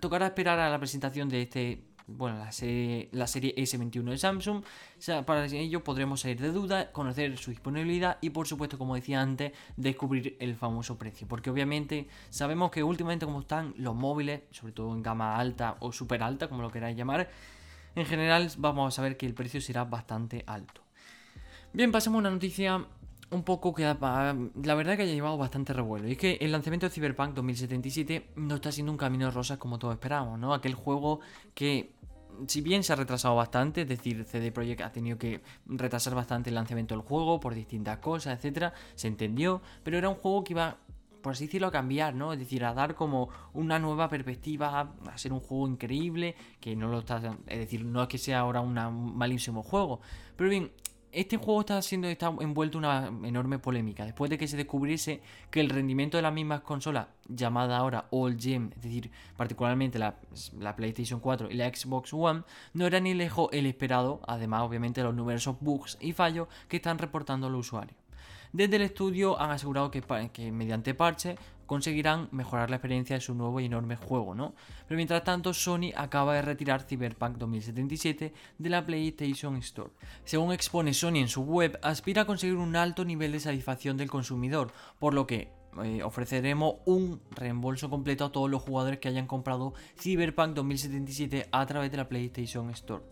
tocará 0.00 0.26
esperar 0.26 0.58
a 0.58 0.70
la 0.70 0.78
presentación 0.78 1.28
de 1.28 1.42
este 1.42 1.92
bueno, 2.06 2.38
la 2.38 2.52
serie, 2.52 3.08
la 3.12 3.26
serie 3.26 3.54
S21 3.56 4.10
de 4.10 4.18
Samsung. 4.18 4.64
para 5.24 5.46
ello 5.46 5.84
podremos 5.84 6.20
salir 6.20 6.40
de 6.40 6.50
duda, 6.50 6.92
conocer 6.92 7.36
su 7.38 7.50
disponibilidad 7.50 8.18
y 8.20 8.30
por 8.30 8.46
supuesto, 8.46 8.78
como 8.78 8.94
decía 8.94 9.20
antes, 9.20 9.52
descubrir 9.76 10.36
el 10.40 10.56
famoso 10.56 10.98
precio. 10.98 11.26
Porque 11.28 11.50
obviamente 11.50 12.08
sabemos 12.30 12.70
que 12.70 12.82
últimamente 12.82 13.26
como 13.26 13.40
están 13.40 13.74
los 13.78 13.94
móviles, 13.94 14.42
sobre 14.50 14.72
todo 14.72 14.92
en 14.92 15.02
gama 15.02 15.36
alta 15.36 15.76
o 15.80 15.92
super 15.92 16.22
alta, 16.22 16.48
como 16.48 16.62
lo 16.62 16.70
queráis 16.70 16.96
llamar, 16.96 17.30
en 17.94 18.06
general 18.06 18.50
vamos 18.58 18.92
a 18.92 18.96
saber 18.96 19.16
que 19.16 19.26
el 19.26 19.34
precio 19.34 19.60
será 19.60 19.84
bastante 19.84 20.44
alto. 20.46 20.82
Bien, 21.72 21.90
pasamos 21.90 22.18
a 22.18 22.20
una 22.20 22.30
noticia 22.30 22.84
un 23.32 23.42
poco 23.42 23.74
que 23.74 23.82
la 23.82 24.74
verdad 24.74 24.96
que 24.96 25.02
haya 25.02 25.12
llevado 25.12 25.36
bastante 25.36 25.72
revuelo. 25.72 26.06
Y 26.06 26.12
es 26.12 26.18
que 26.18 26.38
el 26.40 26.52
lanzamiento 26.52 26.86
de 26.86 26.90
Cyberpunk 26.90 27.34
2077 27.34 28.30
no 28.36 28.56
está 28.56 28.70
siendo 28.70 28.92
un 28.92 28.98
camino 28.98 29.26
de 29.26 29.32
rosas 29.32 29.58
como 29.58 29.78
todos 29.78 29.94
esperábamos, 29.94 30.38
¿no? 30.38 30.54
Aquel 30.54 30.74
juego 30.74 31.20
que 31.54 31.94
si 32.46 32.60
bien 32.60 32.82
se 32.82 32.92
ha 32.92 32.96
retrasado 32.96 33.34
bastante, 33.34 33.82
es 33.82 33.88
decir, 33.88 34.24
CD 34.24 34.52
Projekt 34.52 34.82
ha 34.82 34.92
tenido 34.92 35.18
que 35.18 35.42
retrasar 35.66 36.14
bastante 36.14 36.50
el 36.50 36.54
lanzamiento 36.54 36.94
del 36.94 37.04
juego 37.04 37.40
por 37.40 37.54
distintas 37.54 37.98
cosas, 37.98 38.36
etcétera, 38.36 38.72
se 38.94 39.08
entendió, 39.08 39.60
pero 39.82 39.98
era 39.98 40.08
un 40.08 40.16
juego 40.16 40.44
que 40.44 40.52
iba 40.52 40.78
por 41.22 41.34
así 41.34 41.46
decirlo, 41.46 41.68
a 41.68 41.70
cambiar, 41.70 42.14
¿no? 42.14 42.32
Es 42.32 42.38
decir, 42.40 42.64
a 42.64 42.74
dar 42.74 42.96
como 42.96 43.28
una 43.52 43.78
nueva 43.78 44.08
perspectiva, 44.08 44.92
a 45.08 45.18
ser 45.18 45.32
un 45.32 45.38
juego 45.38 45.68
increíble, 45.68 46.34
que 46.60 46.74
no 46.74 46.88
lo 46.88 46.98
está, 46.98 47.38
es 47.46 47.58
decir, 47.60 47.84
no 47.84 48.02
es 48.02 48.08
que 48.08 48.18
sea 48.18 48.40
ahora 48.40 48.60
un 48.60 48.74
malísimo 49.16 49.62
juego, 49.62 50.00
pero 50.34 50.50
bien, 50.50 50.72
este 51.12 51.36
juego 51.36 51.60
está 51.60 51.80
siendo 51.82 52.08
está 52.08 52.34
envuelto 52.40 52.78
en 52.78 52.84
una 52.84 53.06
enorme 53.28 53.58
polémica 53.58 54.04
después 54.04 54.30
de 54.30 54.38
que 54.38 54.48
se 54.48 54.56
descubriese 54.56 55.20
que 55.50 55.60
el 55.60 55.68
rendimiento 55.68 56.16
de 56.16 56.22
las 56.22 56.32
mismas 56.32 56.62
consolas, 56.62 57.06
llamada 57.28 57.76
ahora 57.76 58.06
All 58.10 58.38
Gem, 58.40 58.70
es 58.74 58.82
decir, 58.82 59.10
particularmente 59.36 59.98
la, 59.98 60.16
la, 60.58 60.74
PlayStation 60.74 61.20
4 61.20 61.50
y 61.50 61.54
la 61.54 61.68
Xbox 61.68 62.14
One, 62.14 62.42
no 62.72 62.86
era 62.86 62.98
ni 62.98 63.12
lejos 63.12 63.50
el 63.52 63.66
esperado, 63.66 64.20
además 64.26 64.62
obviamente 64.62 65.02
los 65.02 65.14
numerosos 65.14 65.56
bugs 65.60 65.98
y 66.00 66.12
fallos 66.12 66.48
que 66.68 66.76
están 66.76 66.98
reportando 66.98 67.50
los 67.50 67.66
usuarios. 67.66 67.96
Desde 68.52 68.76
el 68.76 68.82
estudio 68.82 69.40
han 69.40 69.50
asegurado 69.50 69.90
que, 69.90 70.02
que 70.32 70.52
mediante 70.52 70.94
parche 70.94 71.36
conseguirán 71.66 72.28
mejorar 72.32 72.70
la 72.70 72.76
experiencia 72.76 73.16
de 73.16 73.20
su 73.20 73.34
nuevo 73.34 73.60
y 73.60 73.66
enorme 73.66 73.96
juego, 73.96 74.34
¿no? 74.34 74.54
Pero 74.86 74.96
mientras 74.96 75.24
tanto, 75.24 75.54
Sony 75.54 75.92
acaba 75.96 76.34
de 76.34 76.42
retirar 76.42 76.82
Cyberpunk 76.82 77.36
2077 77.38 78.32
de 78.58 78.70
la 78.70 78.84
PlayStation 78.84 79.56
Store. 79.56 79.90
Según 80.24 80.52
expone 80.52 80.94
Sony 80.94 81.16
en 81.16 81.28
su 81.28 81.42
web, 81.42 81.78
aspira 81.82 82.22
a 82.22 82.26
conseguir 82.26 82.56
un 82.56 82.76
alto 82.76 83.04
nivel 83.04 83.32
de 83.32 83.40
satisfacción 83.40 83.96
del 83.96 84.10
consumidor, 84.10 84.72
por 84.98 85.14
lo 85.14 85.26
que 85.26 85.61
eh, 85.84 86.02
ofreceremos 86.02 86.76
un 86.84 87.20
reembolso 87.30 87.88
completo 87.88 88.26
a 88.26 88.32
todos 88.32 88.50
los 88.50 88.62
jugadores 88.62 88.98
que 88.98 89.08
hayan 89.08 89.26
comprado 89.26 89.72
Cyberpunk 89.98 90.54
2077 90.54 91.48
a 91.50 91.66
través 91.66 91.90
de 91.90 91.96
la 91.96 92.08
PlayStation 92.08 92.68
Store. 92.70 93.02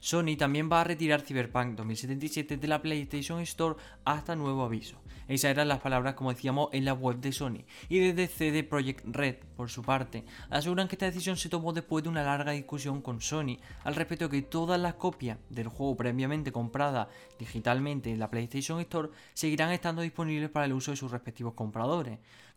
Sony 0.00 0.36
también 0.38 0.70
va 0.70 0.80
a 0.80 0.84
retirar 0.84 1.22
Cyberpunk 1.22 1.76
2077 1.76 2.56
de 2.56 2.68
la 2.68 2.80
PlayStation 2.80 3.40
Store 3.40 3.76
hasta 4.04 4.36
nuevo 4.36 4.62
aviso. 4.62 5.00
Esas 5.28 5.50
eran 5.50 5.66
las 5.66 5.80
palabras, 5.80 6.14
como 6.14 6.32
decíamos, 6.32 6.68
en 6.72 6.84
la 6.84 6.94
web 6.94 7.18
de 7.18 7.32
Sony. 7.32 7.64
Y 7.88 7.98
desde 7.98 8.28
CD 8.28 8.62
Projekt 8.62 9.04
Red, 9.04 9.36
por 9.56 9.68
su 9.68 9.82
parte, 9.82 10.24
aseguran 10.50 10.86
que 10.86 10.94
esta 10.94 11.06
decisión 11.06 11.36
se 11.36 11.48
tomó 11.48 11.72
después 11.72 12.04
de 12.04 12.10
una 12.10 12.22
larga 12.22 12.52
discusión 12.52 13.02
con 13.02 13.20
Sony 13.20 13.58
al 13.82 13.96
respecto 13.96 14.28
de 14.28 14.36
que 14.36 14.42
todas 14.46 14.80
las 14.80 14.94
copias 14.94 15.38
del 15.50 15.66
juego 15.66 15.96
previamente 15.96 16.52
compradas 16.52 17.08
digitalmente 17.40 18.10
en 18.12 18.20
la 18.20 18.30
PlayStation 18.30 18.78
Store 18.80 19.10
seguirán 19.34 19.72
estando 19.72 20.02
disponibles 20.02 20.50
para 20.50 20.66
el 20.66 20.72
uso 20.72 20.92
de 20.92 20.96
sus 20.96 21.10
respectivos 21.10 21.54
compradores. 21.54 22.05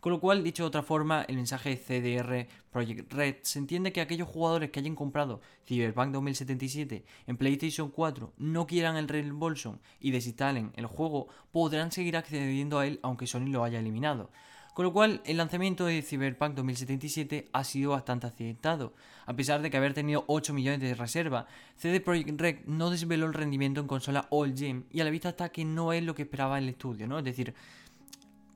Con 0.00 0.12
lo 0.12 0.20
cual, 0.20 0.42
dicho 0.42 0.62
de 0.62 0.68
otra 0.68 0.82
forma, 0.82 1.26
el 1.28 1.36
mensaje 1.36 1.76
CDR 1.76 2.48
Project 2.70 3.12
Red 3.12 3.34
se 3.42 3.58
entiende 3.58 3.92
que 3.92 4.00
aquellos 4.00 4.28
jugadores 4.28 4.70
que 4.70 4.80
hayan 4.80 4.94
comprado 4.94 5.42
Cyberpunk 5.66 6.12
2077 6.12 7.04
en 7.26 7.36
PlayStation 7.36 7.90
4 7.90 8.32
no 8.38 8.66
quieran 8.66 8.96
el 8.96 9.08
reembolso 9.08 9.78
y 10.00 10.10
desinstalen 10.10 10.72
el 10.76 10.86
juego, 10.86 11.28
podrán 11.52 11.92
seguir 11.92 12.16
accediendo 12.16 12.78
a 12.78 12.86
él 12.86 12.98
aunque 13.02 13.26
Sony 13.26 13.48
lo 13.48 13.62
haya 13.62 13.78
eliminado. 13.78 14.30
Con 14.74 14.84
lo 14.84 14.92
cual, 14.92 15.20
el 15.26 15.36
lanzamiento 15.36 15.84
de 15.84 16.00
Cyberpunk 16.00 16.54
2077 16.54 17.48
ha 17.52 17.64
sido 17.64 17.90
bastante 17.90 18.28
aceptado. 18.28 18.94
A 19.26 19.34
pesar 19.34 19.60
de 19.60 19.70
que 19.70 19.76
haber 19.76 19.94
tenido 19.94 20.24
8 20.28 20.54
millones 20.54 20.80
de 20.80 20.94
reserva, 20.94 21.46
CD 21.76 22.00
Projekt 22.00 22.40
Red 22.40 22.56
no 22.66 22.88
desveló 22.88 23.26
el 23.26 23.34
rendimiento 23.34 23.80
en 23.80 23.88
consola 23.88 24.26
All 24.30 24.56
Gen 24.56 24.86
y 24.90 25.00
a 25.00 25.04
la 25.04 25.10
vista 25.10 25.30
está 25.30 25.50
que 25.50 25.64
no 25.64 25.92
es 25.92 26.02
lo 26.04 26.14
que 26.14 26.22
esperaba 26.22 26.58
el 26.58 26.68
estudio, 26.68 27.06
¿no? 27.08 27.18
Es 27.18 27.24
decir, 27.24 27.52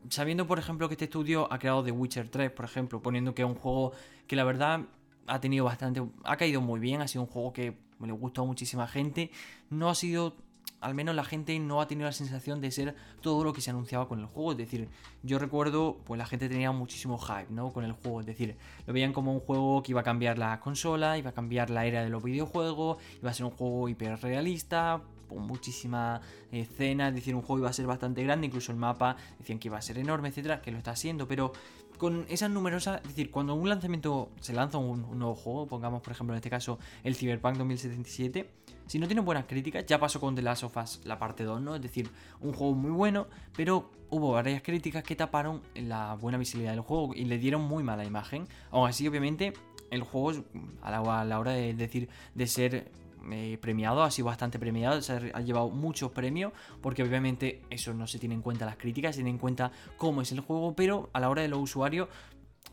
sabiendo, 0.09 0.47
por 0.47 0.59
ejemplo, 0.59 0.89
que 0.89 0.95
este 0.95 1.07
estudio 1.07 1.53
ha 1.53 1.59
creado 1.59 1.83
The 1.83 1.91
Witcher 1.91 2.29
3, 2.29 2.51
por 2.51 2.65
ejemplo, 2.65 3.03
poniendo 3.03 3.35
que 3.35 3.43
es 3.43 3.49
un 3.49 3.55
juego 3.55 3.93
que 4.27 4.37
la 4.37 4.45
verdad 4.45 4.81
ha 5.27 5.41
tenido 5.41 5.65
bastante. 5.65 6.03
ha 6.25 6.37
caído 6.37 6.61
muy 6.61 6.81
bien, 6.81 7.01
ha 7.01 7.09
sido 7.09 7.23
un 7.23 7.29
juego 7.29 7.53
que 7.53 7.77
le 8.01 8.13
gustó 8.13 8.43
a 8.43 8.45
muchísima 8.45 8.87
gente. 8.87 9.31
No 9.71 9.91
ha 9.91 9.95
sido. 9.95 10.37
Al 10.81 10.95
menos 10.95 11.15
la 11.15 11.25
gente 11.25 11.59
no 11.59 11.81
ha 11.81 11.87
tenido 11.87 12.07
la 12.07 12.13
sensación 12.13 12.61
de 12.61 12.71
ser 12.71 12.95
todo 13.23 13.43
lo 13.43 13.55
que 13.55 13.63
se 13.63 13.71
anunciaba 13.71 14.07
con 14.07 14.21
el 14.21 14.27
juego. 14.27 14.51
Es 14.53 14.59
decir, 14.59 14.89
yo 15.23 15.39
recuerdo, 15.39 15.99
pues 16.05 16.19
la 16.19 16.27
gente 16.27 16.47
tenía 16.47 16.73
muchísimo 16.73 17.17
hype, 17.17 17.47
¿no? 17.51 17.73
Con 17.73 17.85
el 17.85 17.93
juego. 17.93 18.21
Es 18.21 18.27
decir, 18.27 18.59
lo 18.87 18.93
veían 18.93 19.15
como 19.15 19.33
un 19.33 19.41
juego 19.41 19.83
que 19.83 19.93
iba 19.93 20.03
a 20.03 20.05
cambiar 20.05 20.37
la 20.37 20.61
consola, 20.61 21.17
iba 21.17 21.31
a 21.31 21.33
cambiar 21.33 21.71
la 21.71 21.87
era 21.87 22.03
de 22.03 22.11
los 22.11 22.23
videojuegos, 22.23 22.99
iba 23.19 23.31
a 23.31 23.35
ser 23.35 23.47
un 23.47 23.53
juego 23.53 23.89
hiperrealista, 23.89 25.01
con 25.35 25.47
muchísima 25.47 26.21
escena, 26.53 27.09
es 27.09 27.15
decir, 27.15 27.35
un 27.35 27.43
juego 27.43 27.61
iba 27.61 27.71
a 27.71 27.73
ser 27.73 27.87
bastante 27.87 28.23
grande, 28.23 28.47
incluso 28.47 28.73
el 28.73 28.79
mapa 28.79 29.17
decían 29.39 29.59
que 29.59 29.69
iba 29.69 29.79
a 29.79 29.83
ser 29.83 29.99
enorme, 29.99 30.29
etcétera, 30.29 30.63
que 30.63 30.71
lo 30.71 30.79
está 30.79 30.93
haciendo, 30.93 31.27
pero 31.27 31.53
con 31.99 32.25
esas 32.29 32.51
numerosas, 32.51 33.01
es 33.03 33.09
decir, 33.09 33.31
cuando 33.31 33.55
un 33.55 33.69
lanzamiento 33.69 34.31
se 34.41 34.53
lanza 34.53 34.79
un, 34.79 35.19
nuevo 35.19 35.35
juego, 35.35 35.67
pongamos 35.67 36.03
por 36.03 36.13
ejemplo 36.13 36.35
en 36.35 36.39
este 36.39 36.51
caso 36.51 36.79
el 37.03 37.15
Cyberpunk 37.15 37.57
2077, 37.57 38.51
si 38.87 38.99
no 38.99 39.07
tiene 39.07 39.23
buenas 39.23 39.47
críticas, 39.47 39.87
ya 39.87 39.99
pasó 39.99 40.21
con 40.21 40.35
The 40.35 40.43
Last 40.43 40.65
of 40.65 40.77
Us 40.77 41.01
la 41.05 41.19
parte 41.19 41.45
2, 41.45 41.61
¿no? 41.61 41.77
Es 41.77 41.83
decir, 41.83 42.11
un 42.41 42.53
juego 42.53 42.75
muy 42.75 42.91
bueno, 42.91 43.29
pero 43.57 43.91
hubo 44.11 44.33
varias 44.33 44.63
críticas 44.63 45.03
que 45.03 45.17
taparon 45.17 45.63
la 45.75 46.15
buena 46.15 46.37
visibilidad 46.37 46.73
del 46.73 46.83
juego 46.83 47.15
y 47.15 47.25
le 47.25 47.39
dieron 47.39 47.63
muy 47.63 47.83
mala 47.83 48.05
imagen. 48.05 48.47
Aún 48.71 48.89
así, 48.89 49.09
obviamente, 49.09 49.55
el 49.91 50.03
juego, 50.03 50.45
a 50.83 51.25
la 51.25 51.39
hora 51.39 51.53
de 51.53 51.73
decir, 51.73 52.11
de 52.35 52.47
ser 52.47 52.93
eh, 53.31 53.59
premiado, 53.61 54.03
ha 54.03 54.11
sido 54.11 54.27
bastante 54.27 54.59
premiado, 54.59 55.01
se 55.03 55.33
ha, 55.33 55.41
llevado 55.41 55.71
muchos 55.71 56.11
premios, 56.13 56.53
porque 56.81 57.03
obviamente 57.03 57.63
eso 57.71 57.95
no 57.95 58.07
se 58.07 58.19
tiene 58.19 58.35
en 58.35 58.43
cuenta 58.43 58.67
las 58.67 58.77
críticas, 58.77 59.15
se 59.15 59.19
tiene 59.19 59.31
en 59.31 59.39
cuenta 59.39 59.73
cómo 59.97 60.23
es 60.23 60.33
el 60.33 60.41
juego, 60.41 60.75
pero 60.75 61.11
a 61.13 61.21
la 61.21 61.29
hora 61.29 61.43
de 61.43 61.49
los 61.49 61.61
usuarios, 61.61 62.09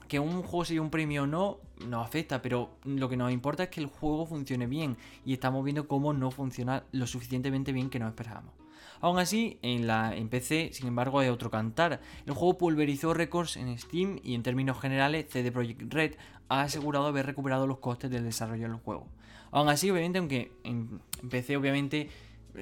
que 0.07 0.19
un 0.19 0.43
juego 0.43 0.65
se 0.65 0.73
lleve 0.73 0.85
un 0.85 0.91
premio 0.91 1.23
o 1.23 1.27
no, 1.27 1.59
no 1.87 2.01
afecta, 2.01 2.41
pero 2.41 2.71
lo 2.83 3.07
que 3.07 3.17
nos 3.17 3.31
importa 3.31 3.63
es 3.63 3.69
que 3.69 3.79
el 3.79 3.87
juego 3.87 4.25
funcione 4.25 4.67
bien, 4.67 4.97
y 5.25 5.33
estamos 5.33 5.63
viendo 5.63 5.87
cómo 5.87 6.13
no 6.13 6.31
funciona 6.31 6.83
lo 6.91 7.07
suficientemente 7.07 7.71
bien 7.71 7.89
que 7.89 7.99
nos 7.99 8.09
esperábamos. 8.09 8.53
Aún 8.99 9.17
así, 9.17 9.57
en, 9.63 9.87
la, 9.87 10.15
en 10.15 10.29
PC, 10.29 10.69
sin 10.73 10.87
embargo, 10.87 11.19
hay 11.19 11.29
otro 11.29 11.49
cantar. 11.49 12.01
El 12.25 12.33
juego 12.33 12.57
pulverizó 12.57 13.13
récords 13.13 13.57
en 13.57 13.77
Steam 13.77 14.19
y 14.23 14.35
en 14.35 14.43
términos 14.43 14.79
generales, 14.79 15.25
CD 15.29 15.51
Projekt 15.51 15.91
Red 15.91 16.15
ha 16.49 16.61
asegurado 16.61 17.07
haber 17.07 17.25
recuperado 17.25 17.65
los 17.65 17.79
costes 17.79 18.11
del 18.11 18.25
desarrollo 18.25 18.67
del 18.67 18.77
juego. 18.77 19.07
Aún 19.51 19.69
así, 19.69 19.89
obviamente, 19.89 20.19
aunque 20.19 20.51
en 20.63 21.01
PC, 21.29 21.57
obviamente, 21.57 22.09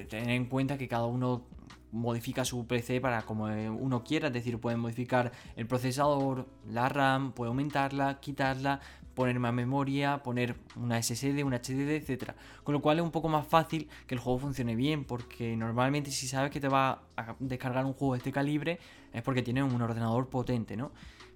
tener 0.08 0.30
en 0.30 0.46
cuenta 0.46 0.78
que 0.78 0.88
cada 0.88 1.06
uno 1.06 1.46
modifica 1.92 2.44
su 2.44 2.66
PC 2.66 3.00
para 3.00 3.22
como 3.22 3.44
uno 3.44 4.04
quiera, 4.04 4.28
es 4.28 4.32
decir, 4.32 4.58
puede 4.58 4.76
modificar 4.76 5.32
el 5.56 5.66
procesador, 5.66 6.46
la 6.68 6.88
RAM, 6.88 7.32
puede 7.32 7.48
aumentarla, 7.48 8.20
quitarla, 8.20 8.80
poner 9.14 9.38
más 9.38 9.52
memoria, 9.52 10.22
poner 10.22 10.56
una 10.76 11.02
SSD, 11.02 11.44
una 11.44 11.58
HDD, 11.58 11.90
etc. 11.90 12.32
Con 12.62 12.74
lo 12.74 12.80
cual 12.80 12.98
es 12.98 13.04
un 13.04 13.10
poco 13.10 13.28
más 13.28 13.46
fácil 13.46 13.88
que 14.06 14.14
el 14.14 14.20
juego 14.20 14.38
funcione 14.38 14.76
bien, 14.76 15.04
porque 15.04 15.56
normalmente 15.56 16.10
si 16.10 16.28
sabes 16.28 16.50
que 16.50 16.60
te 16.60 16.68
va 16.68 17.02
a 17.16 17.34
descargar 17.38 17.84
un 17.84 17.92
juego 17.92 18.14
de 18.14 18.18
este 18.18 18.32
calibre 18.32 18.78
es 19.12 19.22
porque 19.22 19.42
tiene 19.42 19.62
un 19.62 19.82
ordenador 19.82 20.28
potente, 20.28 20.76
¿no? 20.76 20.92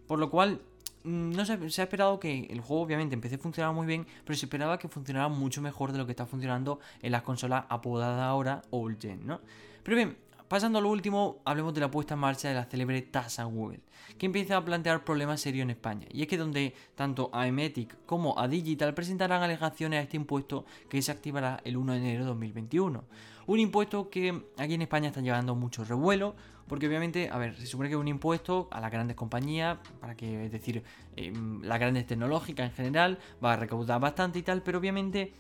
Por 0.07 0.19
lo 0.19 0.31
cual 0.31 0.61
no 1.05 1.45
se, 1.45 1.71
se, 1.71 1.83
ha 1.83 1.85
esperado 1.85 2.19
que 2.19 2.47
el 2.51 2.61
juego 2.61 2.83
obviamente 2.83 3.15
empecé 3.15 3.37
a 3.37 3.39
funcionar 3.39 3.75
muy 3.75 3.87
bien, 3.87 4.07
pero 4.25 4.37
se 4.37 4.47
esperaba 4.47 4.79
que 4.79 4.89
funcionara 4.89 5.29
mucho 5.29 5.61
mejor 5.61 5.93
de 5.93 5.99
lo 5.99 6.07
que 6.07 6.13
está 6.13 6.27
funcionando 6.27 6.81
en 7.03 7.13
las 7.13 7.23
consolas 7.23 7.65
apodadas 7.69 8.23
ahora 8.23 8.63
Old 8.71 9.01
Gen, 9.01 9.27
¿no? 9.27 9.41
Pero 9.83 9.97
bien, 9.97 10.17
pasando 10.49 10.79
a 10.79 10.83
lo 10.83 10.91
último, 10.91 11.43
hablemos 11.45 11.75
de 11.75 11.81
la 11.83 11.91
puesta 11.91 12.15
en 12.15 12.21
marcha 12.21 12.49
de 12.49 12.55
la 12.55 12.65
célebre 12.65 13.03
tasa 13.03 13.45
Google, 13.45 13.81
que 14.17 14.27
empieza 14.27 14.57
a 14.57 14.65
plantear 14.65 15.05
problemas 15.05 15.43
serios 15.43 15.65
en 15.65 15.71
España, 15.71 16.07
y 16.11 16.23
es 16.23 16.29
que 16.29 16.39
donde 16.39 16.75
tanto 16.95 17.29
a 17.33 17.47
Emetic 17.47 17.97
como 18.07 18.39
a 18.39 18.49
Digital 18.49 18.95
presentarán 18.95 19.43
alegaciones 19.43 20.01
a 20.01 20.03
este 20.03 20.17
impuesto 20.17 20.65
que 20.89 21.03
se 21.03 21.13
activará 21.13 21.61
el 21.65 21.77
1 21.77 21.93
de 21.93 21.99
enero 21.99 22.25
de 22.25 22.29
2021. 22.29 23.05
Un 23.47 23.61
impuesto 23.61 24.09
que 24.09 24.43
aquí 24.57 24.75
en 24.75 24.83
España 24.83 25.09
está 25.09 25.21
llevando 25.21 25.55
mucho 25.55 25.85
revuelo, 25.85 26.35
porque 26.67 26.87
obviamente, 26.87 27.29
a 27.31 27.39
ver, 27.39 27.57
se 27.57 27.67
supone 27.67 27.89
que 27.89 27.95
es 27.95 28.01
un 28.01 28.09
impuesto 28.09 28.69
a 28.71 28.81
las 28.81 28.91
grandes 28.91 29.17
compañías, 29.17 29.79
para 30.01 30.17
que, 30.17 30.47
es 30.47 30.53
decir, 30.53 30.83
em, 31.17 31.63
las 31.63 31.79
grandes 31.79 32.07
tecnológicas 32.07 32.71
en 32.71 32.73
general, 32.75 33.19
va 33.45 33.53
a 33.53 33.57
recaudar 33.57 34.01
bastante 34.01 34.39
y 34.39 34.43
tal, 34.43 34.63
pero 34.63 34.79
obviamente 34.79 35.33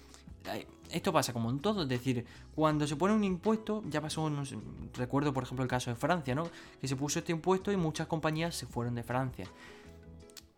esto 0.90 1.12
pasa 1.12 1.32
como 1.32 1.50
en 1.50 1.60
todo, 1.60 1.82
es 1.82 1.88
decir, 1.88 2.24
cuando 2.54 2.86
se 2.86 2.96
pone 2.96 3.14
un 3.14 3.24
impuesto, 3.24 3.82
ya 3.88 4.00
pasó, 4.00 4.28
no 4.28 4.42
recuerdo 4.94 5.32
por 5.32 5.42
ejemplo 5.42 5.62
el 5.62 5.68
caso 5.68 5.90
de 5.90 5.96
Francia, 5.96 6.34
¿no? 6.34 6.48
Que 6.80 6.86
se 6.86 6.96
puso 6.96 7.18
este 7.18 7.32
impuesto 7.32 7.72
y 7.72 7.76
muchas 7.76 8.06
compañías 8.06 8.54
se 8.54 8.66
fueron 8.66 8.94
de 8.94 9.02
Francia. 9.02 9.46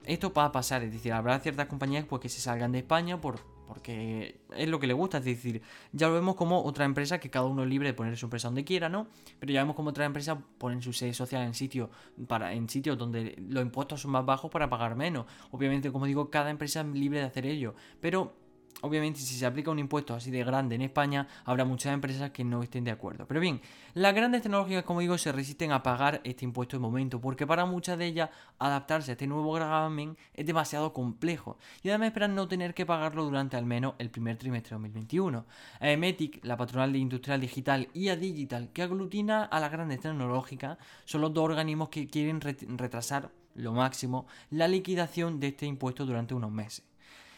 Esto 0.05 0.33
va 0.33 0.47
a 0.47 0.53
pasar, 0.53 0.83
es 0.83 0.93
decir, 0.93 1.13
habrá 1.13 1.39
ciertas 1.41 1.67
compañías 1.67 2.05
pues, 2.05 2.21
que 2.21 2.29
se 2.29 2.41
salgan 2.41 2.73
de 2.73 2.79
España 2.79 3.21
por, 3.21 3.41
porque 3.67 4.41
es 4.57 4.69
lo 4.69 4.79
que 4.79 4.87
le 4.87 4.95
gusta, 4.95 5.19
es 5.19 5.25
decir, 5.25 5.63
ya 5.93 6.09
lo 6.09 6.15
vemos 6.15 6.37
como 6.37 6.63
otra 6.63 6.85
empresa 6.85 7.19
que 7.19 7.31
cada 7.31 7.47
uno 7.47 7.63
es 7.63 7.69
libre 7.69 7.89
de 7.89 7.95
poner 7.95 8.17
su 8.17 8.27
empresa 8.27 8.49
donde 8.49 8.65
quiera, 8.65 8.89
¿no? 8.89 9.07
Pero 9.39 9.53
ya 9.53 9.61
vemos 9.61 9.77
como 9.77 9.91
otra 9.91 10.05
empresa 10.05 10.39
ponen 10.59 10.83
su 10.83 10.93
sede 10.93 11.15
social 11.15 11.43
en 11.43 11.55
sitios 11.55 11.91
para 12.29 12.53
en 12.53 12.69
sitios 12.69 12.97
donde 12.97 13.37
los 13.49 13.63
impuestos 13.63 14.03
son 14.03 14.13
más 14.13 14.25
bajos 14.25 14.51
para 14.51 14.71
pagar 14.71 14.97
menos. 14.97 15.27
Obviamente, 15.51 15.91
como 15.93 16.07
digo, 16.07 16.31
cada 16.31 16.51
empresa 16.51 16.81
es 16.81 16.87
libre 16.87 17.21
de 17.21 17.27
hacer 17.27 17.47
ello, 17.47 17.75
pero 18.01 18.46
Obviamente, 18.83 19.21
si 19.21 19.35
se 19.35 19.47
aplica 19.47 19.71
un 19.71 19.79
impuesto 19.79 20.15
así 20.15 20.31
de 20.31 20.45
grande 20.45 20.75
en 20.75 20.83
España, 20.83 21.27
habrá 21.45 21.65
muchas 21.65 21.95
empresas 21.95 22.31
que 22.31 22.45
no 22.45 22.63
estén 22.63 22.85
de 22.85 22.91
acuerdo. 22.91 23.27
Pero 23.27 23.41
bien, 23.41 23.63
las 23.95 24.15
grandes 24.15 24.43
tecnológicas, 24.43 24.85
como 24.85 25.01
digo, 25.01 25.17
se 25.17 25.33
resisten 25.33 25.73
a 25.73 25.83
pagar 25.83 26.21
este 26.25 26.45
impuesto 26.45 26.77
de 26.77 26.81
momento, 26.81 27.19
porque 27.19 27.47
para 27.47 27.65
muchas 27.65 27.97
de 27.99 28.07
ellas 28.07 28.31
adaptarse 28.59 29.13
a 29.13 29.15
este 29.15 29.27
nuevo 29.27 29.51
gravamen 29.53 30.17
es 30.35 30.45
demasiado 30.45 30.93
complejo. 30.93 31.57
Y 31.83 31.89
además 31.89 32.09
esperan 32.09 32.35
no 32.35 32.49
tener 32.49 32.75
que 32.75 32.85
pagarlo 32.85 33.25
durante 33.25 33.57
al 33.57 33.65
menos 33.65 33.95
el 33.99 34.11
primer 34.11 34.37
trimestre 34.37 34.71
de 34.71 34.83
2021. 34.83 35.47
A 35.81 35.91
Emetic, 35.91 36.45
la 36.45 36.59
patronal 36.59 36.93
de 36.93 36.99
Industrial 36.99 37.41
Digital, 37.41 37.89
y 37.95 38.11
a 38.11 38.17
Digital, 38.17 38.71
que 38.73 38.83
aglutina 38.83 39.45
a 39.45 39.59
las 39.59 39.73
grandes 39.73 40.01
tecnológicas, 40.01 40.77
son 41.07 41.23
los 41.23 41.33
dos 41.33 41.45
organismos 41.45 41.89
que 41.89 42.09
quieren 42.09 42.41
retrasar 42.43 43.31
lo 43.55 43.73
máximo 43.73 44.27
la 44.51 44.69
liquidación 44.69 45.41
de 45.41 45.49
este 45.49 45.65
impuesto 45.65 46.05
durante 46.05 46.35
unos 46.35 46.53
meses. 46.53 46.85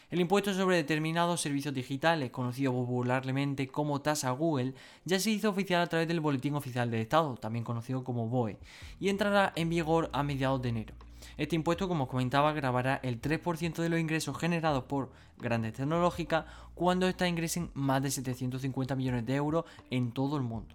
El 0.09 0.21
impuesto 0.21 0.55
sobre 0.55 0.77
determinados 0.77 1.39
servicios 1.39 1.71
digitales, 1.71 2.31
conocido 2.31 2.73
popularmente 2.73 3.67
como 3.67 4.01
tasa 4.01 4.31
Google, 4.31 4.73
ya 5.05 5.19
se 5.19 5.29
hizo 5.29 5.51
oficial 5.51 5.83
a 5.83 5.87
través 5.87 6.07
del 6.07 6.19
Boletín 6.19 6.55
Oficial 6.55 6.89
del 6.89 7.01
Estado, 7.01 7.35
también 7.35 7.63
conocido 7.63 8.03
como 8.03 8.27
BOE, 8.27 8.57
y 8.99 9.09
entrará 9.09 9.53
en 9.55 9.69
vigor 9.69 10.09
a 10.11 10.23
mediados 10.23 10.63
de 10.63 10.69
enero. 10.69 10.95
Este 11.37 11.55
impuesto, 11.55 11.87
como 11.87 12.07
comentaba, 12.07 12.53
grabará 12.53 12.99
el 13.03 13.21
3% 13.21 13.75
de 13.75 13.89
los 13.89 13.99
ingresos 13.99 14.35
generados 14.35 14.85
por 14.85 15.11
grandes 15.37 15.73
tecnológicas 15.73 16.45
cuando 16.73 17.07
éstas 17.07 17.29
ingresen 17.29 17.69
más 17.75 18.01
de 18.01 18.09
750 18.09 18.95
millones 18.95 19.27
de 19.27 19.35
euros 19.35 19.65
en 19.91 20.11
todo 20.11 20.37
el 20.37 20.43
mundo. 20.43 20.73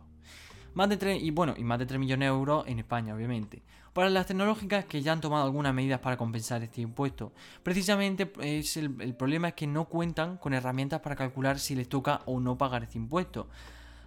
Más 0.75 0.89
de 0.89 0.97
3, 0.97 1.23
y 1.23 1.31
bueno, 1.31 1.55
y 1.57 1.63
más 1.63 1.79
de 1.79 1.87
3 1.87 2.01
millones 2.01 2.27
de 2.29 2.35
euros 2.35 2.65
en 2.67 2.81
España, 2.81 3.15
obviamente. 3.15 3.63
Para 3.93 4.11
las 4.11 4.27
tecnológicas 4.27 4.87
que 4.87 5.03
ya 5.03 5.13
han 5.13 5.21
tomado 5.21 5.45
algunas 5.45 5.73
medidas 5.73 6.01
para 6.01 6.17
compensar 6.17 6.65
este 6.65 6.81
impuesto, 6.81 7.33
precisamente 7.63 8.33
es 8.41 8.77
el, 8.77 9.15
problema 9.15 9.49
es 9.49 9.55
que 9.55 9.69
no 9.69 9.85
cuentan 9.85 10.37
con 10.37 10.53
herramientas 10.53 11.01
para 11.01 11.15
calcular 11.15 11.61
si 11.61 11.77
les 11.77 11.89
toca 11.89 12.23
o 12.27 12.41
no 12.41 12.59
pagar 12.59 12.83
este 12.83 12.99
impuesto. 12.99 13.47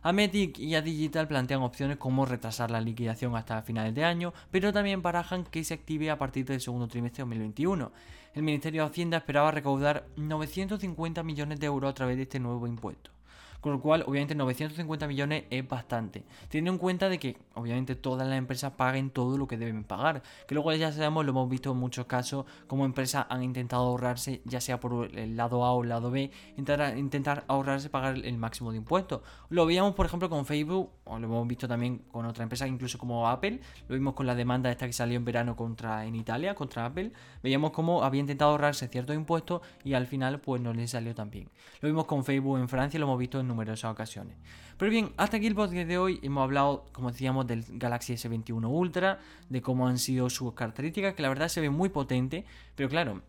A 0.04 0.12
Metic 0.12 0.60
y 0.60 0.76
a 0.76 0.82
Digital 0.82 1.30
plantean 1.30 1.62
opciones 1.62 1.96
como 1.96 2.26
retrasar 2.26 2.70
la 2.70 2.82
liquidación 2.82 3.34
hasta 3.38 3.62
finales 3.62 3.96
de 3.96 4.04
año, 4.04 4.34
pero 4.52 4.74
también 4.74 5.02
barajan 5.02 5.46
que 5.46 5.64
se 5.64 5.74
active 5.74 6.12
a 6.12 6.18
partir 6.18 6.46
del 6.46 6.60
segundo 6.60 6.90
trimestre 6.90 7.24
de 7.24 7.30
2021. 7.30 7.92
El 8.34 8.44
Ministerio 8.44 8.84
de 8.84 8.90
Hacienda 8.90 9.18
esperaba 9.18 9.52
recaudar 9.52 10.06
950 10.18 11.24
millones 11.24 11.62
de 11.62 11.66
euros 11.66 11.90
a 11.90 11.94
través 11.94 12.18
de 12.18 12.24
este 12.24 12.42
nuevo 12.42 12.68
impuesto. 12.68 13.17
Con 13.62 13.72
lo 13.72 13.80
cual, 13.80 14.04
obviamente, 14.06 14.36
950 14.36 15.08
millones 15.08 15.44
es 15.50 15.68
bastante. 15.68 16.24
Teniendo 16.50 16.72
en 16.72 16.78
cuenta 16.78 17.10
de 17.10 17.20
que, 17.20 17.38
obviamente, 17.56 17.96
todas 17.96 18.28
las 18.28 18.38
empresas 18.38 18.74
paguen 18.74 19.10
todo 19.10 19.38
lo 19.38 19.48
que 19.48 19.58
deben 19.58 19.84
pagar. 19.84 20.22
Que 20.48 20.56
luego 20.56 20.72
ya 20.74 20.92
sabemos, 20.92 21.26
lo 21.26 21.32
hemos 21.32 21.50
visto 21.50 21.72
en 21.72 21.78
muchos 21.78 22.06
casos, 22.06 22.46
como 22.68 22.86
empresas 22.86 23.26
han 23.30 23.44
intentado 23.44 23.84
ahorrarse, 23.84 24.42
ya 24.46 24.62
sea 24.62 24.80
por 24.80 25.10
el 25.16 25.36
lado 25.36 25.66
A 25.66 25.74
o 25.74 25.84
el 25.84 25.90
lado 25.90 26.12
B, 26.12 26.32
intentar, 26.56 26.98
intentar 26.98 27.44
ahorrarse 27.48 27.90
pagar 27.90 28.18
el 28.18 28.38
máximo 28.38 28.72
de 28.72 28.78
impuestos. 28.78 29.22
Lo 29.50 29.66
veíamos, 29.66 29.94
por 29.96 30.06
ejemplo, 30.06 30.30
con 30.30 30.46
Facebook, 30.46 30.90
o 31.06 31.20
lo 31.20 31.26
hemos 31.26 31.48
visto 31.48 31.68
también 31.68 32.04
con 32.12 32.26
otra 32.26 32.44
empresa, 32.44 32.68
incluso 32.68 32.98
como 32.98 33.28
Apple. 33.28 33.60
Lo 33.88 33.96
vimos 33.96 34.14
con 34.14 34.28
la 34.28 34.36
demanda 34.36 34.70
esta 34.70 34.86
que 34.86 34.94
salió 34.94 35.18
en 35.18 35.26
verano 35.26 35.56
contra 35.56 36.06
en 36.06 36.16
Italia, 36.16 36.56
contra 36.56 36.86
Apple. 36.86 37.12
Veíamos 37.42 37.72
cómo 37.72 38.04
había 38.04 38.22
intentado 38.22 38.52
ahorrarse 38.52 38.88
ciertos 38.88 39.16
impuestos 39.16 39.62
y 39.84 39.94
al 39.94 40.08
final, 40.08 40.40
pues 40.40 40.62
no 40.62 40.74
le 40.74 40.88
salió 40.88 41.16
tan 41.16 41.30
bien. 41.30 41.50
Lo 41.82 41.90
vimos 41.90 42.06
con 42.06 42.24
Facebook 42.24 42.58
en 42.60 42.70
Francia, 42.70 43.00
lo 43.00 43.06
hemos 43.06 43.20
visto 43.20 43.40
en 43.40 43.48
ocasiones. 43.86 44.36
Pero 44.78 44.92
bien, 44.92 45.12
hasta 45.18 45.38
aquí 45.38 45.48
el 45.48 45.56
podcast 45.56 45.88
de 45.88 45.98
hoy. 45.98 46.20
Hemos 46.22 46.44
hablado, 46.44 46.86
como 46.92 47.12
decíamos, 47.12 47.48
del 47.48 47.66
Galaxy 47.68 48.14
S21 48.14 48.68
Ultra, 48.68 49.20
de 49.50 49.62
cómo 49.62 49.88
han 49.88 49.98
sido 49.98 50.30
sus 50.30 50.54
características, 50.54 51.16
que 51.16 51.22
la 51.22 51.30
verdad 51.30 51.48
se 51.48 51.62
ve 51.62 51.70
muy 51.70 51.90
potente, 51.90 52.46
pero 52.76 52.90
claro, 52.90 53.22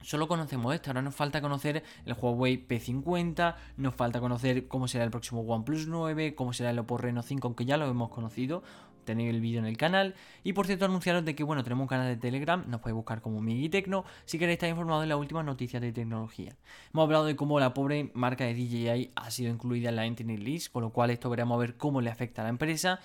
Solo 0.00 0.28
conocemos 0.28 0.72
esto, 0.74 0.90
ahora 0.90 1.02
nos 1.02 1.14
falta 1.14 1.40
conocer 1.40 1.82
el 2.06 2.14
Huawei 2.14 2.68
P50, 2.68 3.56
nos 3.78 3.94
falta 3.96 4.20
conocer 4.20 4.68
cómo 4.68 4.86
será 4.86 5.02
el 5.02 5.10
próximo 5.10 5.40
OnePlus 5.40 5.88
9, 5.88 6.36
cómo 6.36 6.52
será 6.52 6.70
el 6.70 6.78
Oppo 6.78 6.98
Reno 6.98 7.22
5, 7.22 7.48
aunque 7.48 7.64
ya 7.64 7.76
lo 7.76 7.86
hemos 7.90 8.08
conocido, 8.08 8.62
tenéis 9.08 9.30
el 9.30 9.40
vídeo 9.40 9.58
en 9.58 9.66
el 9.66 9.76
canal. 9.76 10.14
Y 10.44 10.52
por 10.52 10.66
cierto, 10.66 10.84
anunciaros 10.84 11.24
de 11.24 11.34
que, 11.34 11.42
bueno, 11.42 11.64
tenemos 11.64 11.82
un 11.82 11.88
canal 11.88 12.06
de 12.06 12.16
Telegram, 12.16 12.62
nos 12.68 12.80
podéis 12.80 12.94
buscar 12.94 13.20
como 13.20 13.40
Migi 13.40 13.68
Tecno, 13.68 14.04
si 14.24 14.38
queréis 14.38 14.56
estar 14.56 14.68
informados 14.68 15.02
de 15.02 15.08
las 15.08 15.18
últimas 15.18 15.44
noticias 15.44 15.82
de 15.82 15.92
tecnología. 15.92 16.54
Hemos 16.92 17.04
hablado 17.04 17.24
de 17.24 17.34
cómo 17.34 17.58
la 17.58 17.74
pobre 17.74 18.10
marca 18.14 18.44
de 18.44 18.54
DJI 18.54 19.12
ha 19.14 19.30
sido 19.30 19.50
incluida 19.50 19.88
en 19.88 19.96
la 19.96 20.06
Entity 20.06 20.36
List, 20.36 20.72
con 20.72 20.82
lo 20.82 20.90
cual 20.90 21.10
esto 21.10 21.30
veremos 21.30 21.56
a 21.56 21.58
ver 21.58 21.76
cómo 21.76 22.00
le 22.00 22.10
afecta 22.10 22.42
a 22.42 22.44
la 22.44 22.50
empresa. 22.50 23.00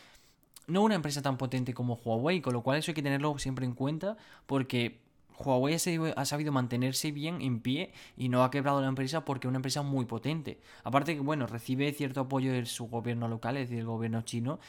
No 0.67 0.81
una 0.81 0.95
empresa 0.95 1.21
tan 1.21 1.37
potente 1.37 1.73
como 1.73 1.95
Huawei, 1.95 2.41
con 2.41 2.53
lo 2.53 2.61
cual 2.61 2.79
eso 2.79 2.91
hay 2.91 2.95
que 2.95 3.01
tenerlo 3.01 3.37
siempre 3.37 3.65
en 3.65 3.73
cuenta, 3.73 4.17
porque 4.45 4.99
Huawei 5.39 5.75
ha 6.15 6.25
sabido 6.25 6.51
mantenerse 6.51 7.11
bien 7.11 7.41
en 7.41 7.59
pie 7.59 7.91
y 8.17 8.29
no 8.29 8.43
ha 8.43 8.51
quebrado 8.51 8.81
la 8.81 8.87
empresa 8.87 9.25
porque 9.25 9.47
es 9.47 9.49
una 9.49 9.57
empresa 9.57 9.81
muy 9.81 10.05
potente. 10.05 10.59
Aparte 10.83 11.15
que, 11.15 11.21
bueno, 11.21 11.47
recibe 11.47 11.91
cierto 11.93 12.21
apoyo 12.21 12.53
de 12.53 12.65
su 12.65 12.87
gobierno 12.87 13.27
local, 13.27 13.57
es 13.57 13.69
decir, 13.69 13.79
el 13.79 13.87
gobierno 13.87 14.21
chino, 14.21 14.59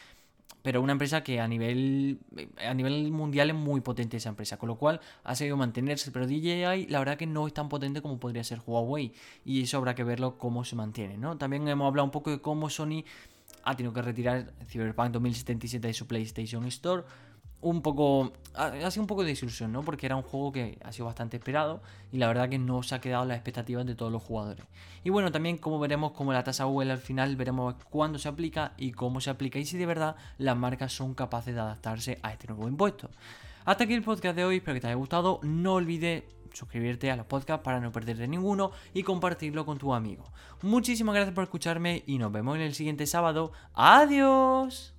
pero 0.64 0.80
una 0.80 0.92
empresa 0.92 1.22
que 1.22 1.40
a 1.40 1.46
nivel 1.46 2.18
a 2.66 2.72
nivel 2.72 3.12
mundial 3.12 3.50
es 3.50 3.54
muy 3.54 3.82
potente 3.82 4.16
esa 4.16 4.30
empresa, 4.30 4.56
con 4.56 4.68
lo 4.70 4.76
cual 4.76 4.98
ha 5.22 5.34
seguido 5.34 5.58
mantenerse, 5.58 6.10
pero 6.10 6.26
DJI 6.26 6.86
la 6.88 6.98
verdad 7.00 7.18
que 7.18 7.26
no 7.26 7.46
es 7.46 7.52
tan 7.52 7.68
potente 7.68 8.00
como 8.00 8.18
podría 8.18 8.42
ser 8.44 8.60
Huawei 8.66 9.12
y 9.44 9.62
eso 9.62 9.76
habrá 9.76 9.94
que 9.94 10.04
verlo 10.04 10.38
cómo 10.38 10.64
se 10.64 10.74
mantiene, 10.74 11.18
¿no? 11.18 11.36
También 11.36 11.68
hemos 11.68 11.86
hablado 11.86 12.06
un 12.06 12.10
poco 12.10 12.30
de 12.30 12.40
cómo 12.40 12.70
Sony 12.70 13.04
ha 13.62 13.76
tenido 13.76 13.92
que 13.92 14.00
retirar 14.00 14.54
Cyberpunk 14.66 15.10
2077 15.10 15.86
de 15.86 15.94
su 15.94 16.06
PlayStation 16.06 16.64
Store 16.66 17.04
un 17.64 17.82
poco. 17.82 18.32
Ha, 18.54 18.90
sido 18.90 19.02
un 19.02 19.08
poco 19.08 19.22
de 19.22 19.28
desilusión, 19.30 19.72
¿no? 19.72 19.82
Porque 19.82 20.06
era 20.06 20.14
un 20.14 20.22
juego 20.22 20.52
que 20.52 20.78
ha 20.84 20.92
sido 20.92 21.06
bastante 21.06 21.38
esperado 21.38 21.82
y 22.12 22.18
la 22.18 22.28
verdad 22.28 22.48
que 22.48 22.58
no 22.58 22.84
se 22.84 22.94
ha 22.94 23.00
quedado 23.00 23.24
las 23.24 23.36
expectativas 23.36 23.84
de 23.84 23.96
todos 23.96 24.12
los 24.12 24.22
jugadores. 24.22 24.64
Y 25.02 25.10
bueno, 25.10 25.32
también 25.32 25.58
como 25.58 25.80
veremos 25.80 26.12
como 26.12 26.32
la 26.32 26.44
tasa 26.44 26.64
Google 26.64 26.92
al 26.92 26.98
final 26.98 27.34
veremos 27.34 27.74
cuándo 27.90 28.18
se 28.18 28.28
aplica 28.28 28.74
y 28.76 28.92
cómo 28.92 29.20
se 29.20 29.30
aplica 29.30 29.58
y 29.58 29.64
si 29.64 29.76
de 29.76 29.86
verdad 29.86 30.14
las 30.38 30.56
marcas 30.56 30.92
son 30.92 31.14
capaces 31.14 31.54
de 31.54 31.60
adaptarse 31.60 32.18
a 32.22 32.32
este 32.32 32.46
nuevo 32.46 32.68
impuesto. 32.68 33.10
Hasta 33.64 33.84
aquí 33.84 33.94
el 33.94 34.02
podcast 34.02 34.36
de 34.36 34.44
hoy, 34.44 34.56
espero 34.56 34.74
que 34.74 34.80
te 34.82 34.86
haya 34.88 34.96
gustado. 34.96 35.40
No 35.42 35.74
olvides 35.74 36.22
suscribirte 36.52 37.10
a 37.10 37.16
los 37.16 37.26
podcasts 37.26 37.64
para 37.64 37.80
no 37.80 37.90
perderte 37.90 38.28
ninguno 38.28 38.70
y 38.92 39.02
compartirlo 39.02 39.66
con 39.66 39.78
tu 39.78 39.94
amigo. 39.94 40.24
Muchísimas 40.62 41.14
gracias 41.14 41.34
por 41.34 41.44
escucharme 41.44 42.04
y 42.06 42.18
nos 42.18 42.30
vemos 42.30 42.56
en 42.56 42.62
el 42.62 42.74
siguiente 42.74 43.06
sábado. 43.06 43.52
¡Adiós! 43.74 44.93